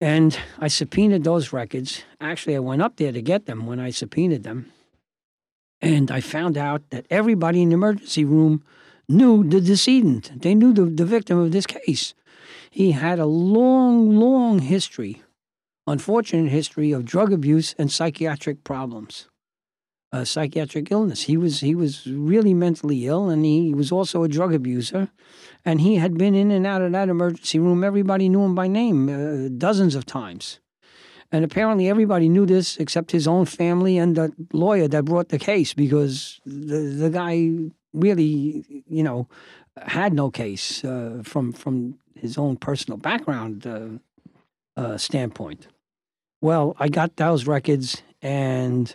And 0.00 0.38
I 0.58 0.68
subpoenaed 0.68 1.24
those 1.24 1.52
records. 1.52 2.02
Actually, 2.20 2.56
I 2.56 2.60
went 2.60 2.82
up 2.82 2.96
there 2.96 3.12
to 3.12 3.22
get 3.22 3.46
them 3.46 3.66
when 3.66 3.80
I 3.80 3.90
subpoenaed 3.90 4.42
them, 4.42 4.72
and 5.80 6.10
I 6.10 6.20
found 6.20 6.58
out 6.58 6.90
that 6.90 7.06
everybody 7.10 7.62
in 7.62 7.70
the 7.70 7.74
emergency 7.74 8.24
room 8.24 8.62
knew 9.08 9.44
the 9.44 9.60
decedent. 9.60 10.42
They 10.42 10.54
knew 10.54 10.72
the, 10.72 10.84
the 10.84 11.06
victim 11.06 11.38
of 11.38 11.52
this 11.52 11.66
case. 11.66 12.14
He 12.70 12.92
had 12.92 13.18
a 13.18 13.26
long, 13.26 14.18
long 14.18 14.58
history, 14.58 15.22
unfortunate 15.86 16.50
history 16.50 16.92
of 16.92 17.04
drug 17.06 17.32
abuse 17.32 17.74
and 17.78 17.90
psychiatric 17.90 18.64
problems 18.64 19.28
a 20.12 20.24
psychiatric 20.24 20.90
illness. 20.90 21.22
He 21.22 21.36
was 21.36 21.60
he 21.60 21.74
was 21.74 22.06
really 22.06 22.54
mentally 22.54 23.06
ill, 23.06 23.28
and 23.28 23.44
he 23.44 23.74
was 23.74 23.90
also 23.90 24.22
a 24.22 24.28
drug 24.28 24.54
abuser, 24.54 25.08
and 25.64 25.80
he 25.80 25.96
had 25.96 26.16
been 26.16 26.34
in 26.34 26.50
and 26.50 26.66
out 26.66 26.82
of 26.82 26.92
that 26.92 27.08
emergency 27.08 27.58
room. 27.58 27.82
Everybody 27.82 28.28
knew 28.28 28.44
him 28.44 28.54
by 28.54 28.68
name 28.68 29.08
uh, 29.08 29.48
dozens 29.56 29.94
of 29.94 30.06
times, 30.06 30.60
and 31.32 31.44
apparently 31.44 31.88
everybody 31.88 32.28
knew 32.28 32.46
this 32.46 32.76
except 32.76 33.10
his 33.10 33.26
own 33.26 33.46
family 33.46 33.98
and 33.98 34.16
the 34.16 34.32
lawyer 34.52 34.88
that 34.88 35.04
brought 35.04 35.30
the 35.30 35.38
case 35.38 35.74
because 35.74 36.40
the 36.46 36.78
the 36.78 37.10
guy 37.10 37.50
really 37.92 38.64
you 38.88 39.02
know 39.02 39.28
had 39.82 40.14
no 40.14 40.30
case 40.30 40.84
uh, 40.84 41.20
from 41.24 41.52
from 41.52 41.98
his 42.14 42.38
own 42.38 42.56
personal 42.56 42.96
background 42.96 43.66
uh, 43.66 44.80
uh 44.80 44.96
standpoint. 44.96 45.66
Well, 46.40 46.76
I 46.78 46.88
got 46.88 47.16
those 47.16 47.46
records 47.46 48.02
and 48.22 48.94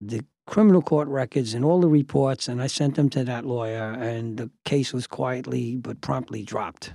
the 0.00 0.24
criminal 0.46 0.82
court 0.82 1.08
records 1.08 1.54
and 1.54 1.64
all 1.64 1.80
the 1.80 1.88
reports, 1.88 2.48
and 2.48 2.62
I 2.62 2.66
sent 2.66 2.94
them 2.94 3.08
to 3.10 3.24
that 3.24 3.44
lawyer, 3.44 3.92
and 3.92 4.36
the 4.36 4.50
case 4.64 4.92
was 4.92 5.06
quietly 5.06 5.76
but 5.76 6.00
promptly 6.00 6.42
dropped. 6.42 6.92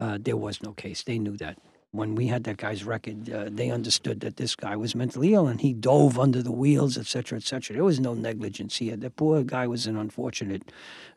Uh, 0.00 0.18
there 0.20 0.36
was 0.36 0.62
no 0.62 0.72
case. 0.72 1.02
They 1.02 1.18
knew 1.18 1.36
that. 1.38 1.58
When 1.90 2.16
we 2.16 2.26
had 2.26 2.42
that 2.44 2.56
guy's 2.56 2.82
record, 2.82 3.30
uh, 3.30 3.48
they 3.50 3.70
understood 3.70 4.18
that 4.20 4.36
this 4.36 4.56
guy 4.56 4.74
was 4.74 4.96
mentally 4.96 5.32
ill 5.32 5.46
and 5.46 5.60
he 5.60 5.72
dove 5.72 6.18
under 6.18 6.42
the 6.42 6.50
wheels, 6.50 6.98
et 6.98 7.06
cetera, 7.06 7.38
et 7.38 7.44
cetera. 7.44 7.74
There 7.74 7.84
was 7.84 8.00
no 8.00 8.14
negligence 8.14 8.78
here. 8.78 8.96
The 8.96 9.10
poor 9.10 9.44
guy 9.44 9.68
was 9.68 9.86
an 9.86 9.96
unfortunate 9.96 10.72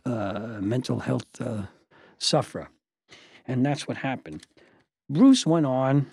uh, 0.05 0.59
mental 0.61 0.99
health 0.99 1.41
uh, 1.41 1.63
sufferer. 2.19 2.69
And 3.47 3.65
that's 3.65 3.87
what 3.87 3.97
happened. 3.97 4.45
Bruce 5.09 5.47
went 5.47 5.65
on 5.65 6.11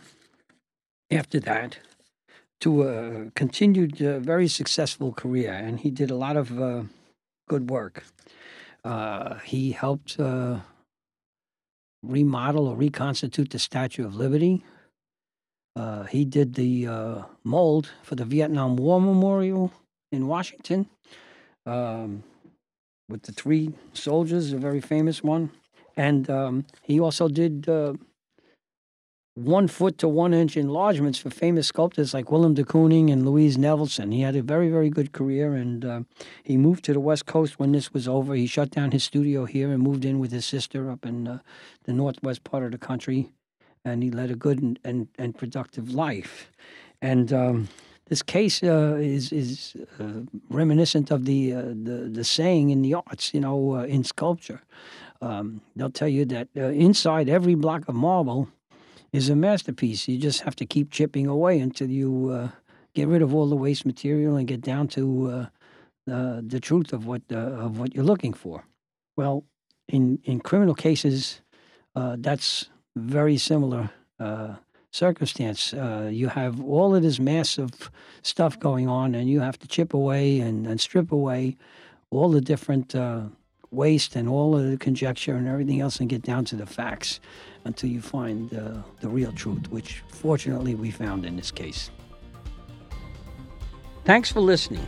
after 1.11 1.39
that 1.41 1.79
to 2.61 2.83
a 2.83 3.31
continued 3.35 4.01
uh, 4.03 4.19
very 4.21 4.49
successful 4.49 5.12
career, 5.12 5.53
and 5.53 5.81
he 5.81 5.90
did 5.90 6.11
a 6.11 6.17
lot 6.17 6.37
of 6.37 6.61
uh, 6.61 6.83
good 7.49 7.71
work. 7.71 8.05
Uh, 8.85 9.37
he 9.38 9.73
helped 9.73 10.19
uh, 10.21 10.61
remodel 12.03 12.69
or 12.69 12.77
reconstitute 12.77 13.51
the 13.51 13.59
Statue 13.59 14.05
of 14.05 14.14
Liberty. 14.14 14.62
Uh, 15.77 16.05
he 16.05 16.25
did 16.25 16.55
the 16.55 16.87
uh, 16.87 17.23
mold 17.43 17.90
for 18.03 18.14
the 18.14 18.25
Vietnam 18.25 18.77
War 18.77 19.01
Memorial 19.01 19.73
in 20.12 20.29
Washington 20.29 20.87
um, 21.67 22.23
with 23.09 23.23
the 23.23 23.33
three 23.33 23.73
soldiers, 23.93 24.53
a 24.53 24.59
very 24.59 24.81
famous 24.81 25.23
one. 25.23 25.51
And 25.97 26.29
um, 26.31 26.67
he 26.83 27.01
also 27.01 27.29
did 27.29 27.69
one 29.35 29.66
foot 29.66 29.99
to 29.99 30.09
one 30.09 30.33
inch 30.33 30.57
enlargements 30.57 31.18
for 31.18 31.29
famous 31.29 31.66
sculptors 31.66 32.14
like 32.14 32.31
Willem 32.31 32.55
de 32.55 32.62
Kooning 32.62 33.11
and 33.11 33.27
Louise 33.27 33.57
Nevelson. 33.57 34.12
He 34.12 34.20
had 34.20 34.37
a 34.37 34.42
very, 34.42 34.68
very 34.68 34.90
good 34.90 35.12
career, 35.12 35.55
and 35.55 35.85
uh, 35.85 36.01
he 36.44 36.57
moved 36.57 36.85
to 36.85 36.92
the 36.92 37.01
West 37.01 37.27
Coast 37.27 37.59
when 37.59 37.73
this 37.73 37.92
was 37.92 38.07
over. 38.07 38.35
He 38.35 38.47
shut 38.47 38.70
down 38.70 38.92
his 38.92 39.03
studio 39.03 39.44
here 39.44 39.73
and 39.73 39.83
moved 39.83 40.05
in 40.05 40.20
with 40.20 40.31
his 40.31 40.44
sister 40.44 40.88
up 40.88 41.05
in 41.05 41.27
uh, 41.27 41.38
the 41.83 41.92
northwest 41.92 42.44
part 42.44 42.62
of 42.62 42.70
the 42.70 42.79
country, 42.79 43.33
and 43.85 44.05
he 44.05 44.11
led 44.11 44.31
a 44.31 44.37
good 44.37 44.62
and, 44.62 44.79
and, 44.85 45.09
and 45.18 45.37
productive 45.37 45.92
life. 45.92 46.53
And 47.03 47.33
um, 47.33 47.68
this 48.07 48.23
case 48.23 48.62
uh, 48.62 48.99
is 49.01 49.33
is 49.33 49.77
uh, 49.99 50.20
reminiscent 50.49 51.11
of 51.11 51.25
the, 51.25 51.55
uh, 51.55 51.62
the 51.62 52.09
the 52.12 52.25
saying 52.25 52.70
in 52.70 52.83
the 52.83 52.94
arts, 52.94 53.35
you 53.35 53.40
know, 53.40 53.75
uh, 53.75 53.83
in 53.83 54.05
sculpture. 54.05 54.62
Um, 55.20 55.61
they'll 55.75 55.90
tell 55.90 56.09
you 56.09 56.25
that 56.27 56.49
inside 56.55 57.29
every 57.29 57.55
block 57.55 57.88
of 57.88 57.94
marble 57.94 58.49
is 59.14 59.29
a 59.29 59.37
masterpiece. 59.37 60.09
You 60.09 60.18
just 60.18 60.40
have 60.40 60.57
to 60.57 60.66
keep 60.66 60.90
chipping 60.90 61.29
away 61.29 61.61
until 61.61 61.88
you 61.88 62.31
uh, 62.31 62.48
get 62.94 63.07
rid 63.07 63.22
of 63.22 63.33
all 63.33 63.48
the 63.48 63.57
waste 63.57 63.87
material 63.87 64.37
and 64.37 64.48
get 64.48 64.61
down 64.61 64.88
to 64.88 65.48
uh, 66.09 66.40
the 66.42 66.61
truth 66.61 66.92
of 66.92 67.07
what 67.07 67.22
uh, 67.31 67.37
of 67.37 67.79
what 67.79 67.94
you're 67.94 68.05
looking 68.05 68.35
for. 68.35 68.64
Well, 69.16 69.44
in 69.87 70.18
in 70.24 70.40
criminal 70.40 70.74
cases, 70.74 71.40
uh, 71.94 72.16
that's 72.18 72.68
very 72.96 73.38
similar 73.38 73.90
uh, 74.18 74.57
circumstance. 74.90 75.72
Uh, 75.72 76.09
you 76.12 76.29
have 76.29 76.61
all 76.61 76.94
of 76.94 77.03
this 77.03 77.20
massive 77.20 77.90
stuff 78.22 78.59
going 78.59 78.88
on, 78.88 79.14
and 79.14 79.29
you 79.31 79.40
have 79.40 79.59
to 79.61 79.68
chip 79.68 79.94
away 79.94 80.40
and, 80.40 80.66
and 80.66 80.81
strip 80.81 81.12
away 81.12 81.57
all 82.11 82.31
the 82.31 82.40
different 82.40 82.94
waste 83.75 84.17
and 84.17 84.29
all 84.29 84.57
of 84.57 84.71
the 84.71 84.77
conjecture 84.77 85.35
and 85.35 85.49
everything 85.49 85.81
else 85.81 86.01
and 86.01 86.09
get 86.09 86.23
down 86.23 86.45
to 86.47 86.57
the 86.57 86.67
facts 86.67 87.21
until 87.65 87.91
you 87.91 88.01
find 88.01 88.55
uh, 88.55 88.83
the 89.01 89.09
real 89.09 89.33
truth, 89.33 89.71
which 89.71 90.03
fortunately 90.09 90.75
we 90.75 90.91
found 90.91 91.25
in 91.25 91.37
this 91.37 91.51
case. 91.51 91.91
Thanks 94.05 94.31
for 94.31 94.41
listening. 94.41 94.87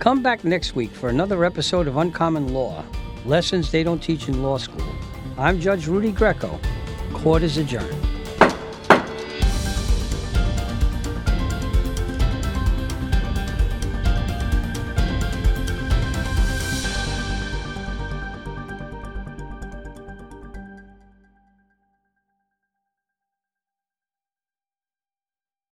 Come 0.00 0.22
back 0.22 0.44
next 0.44 0.74
week 0.74 0.90
for 0.90 1.08
another 1.08 1.44
episode 1.44 1.86
of 1.86 1.96
Uncommon 1.96 2.52
Law 2.52 2.84
Lessons 3.26 3.70
They 3.70 3.82
Don't 3.82 4.02
Teach 4.02 4.28
in 4.28 4.42
Law 4.42 4.56
School. 4.56 4.86
I'm 5.36 5.60
Judge 5.60 5.86
Rudy 5.86 6.10
Greco. 6.10 6.58
Court 7.12 7.42
is 7.42 7.58
adjourned. 7.58 8.19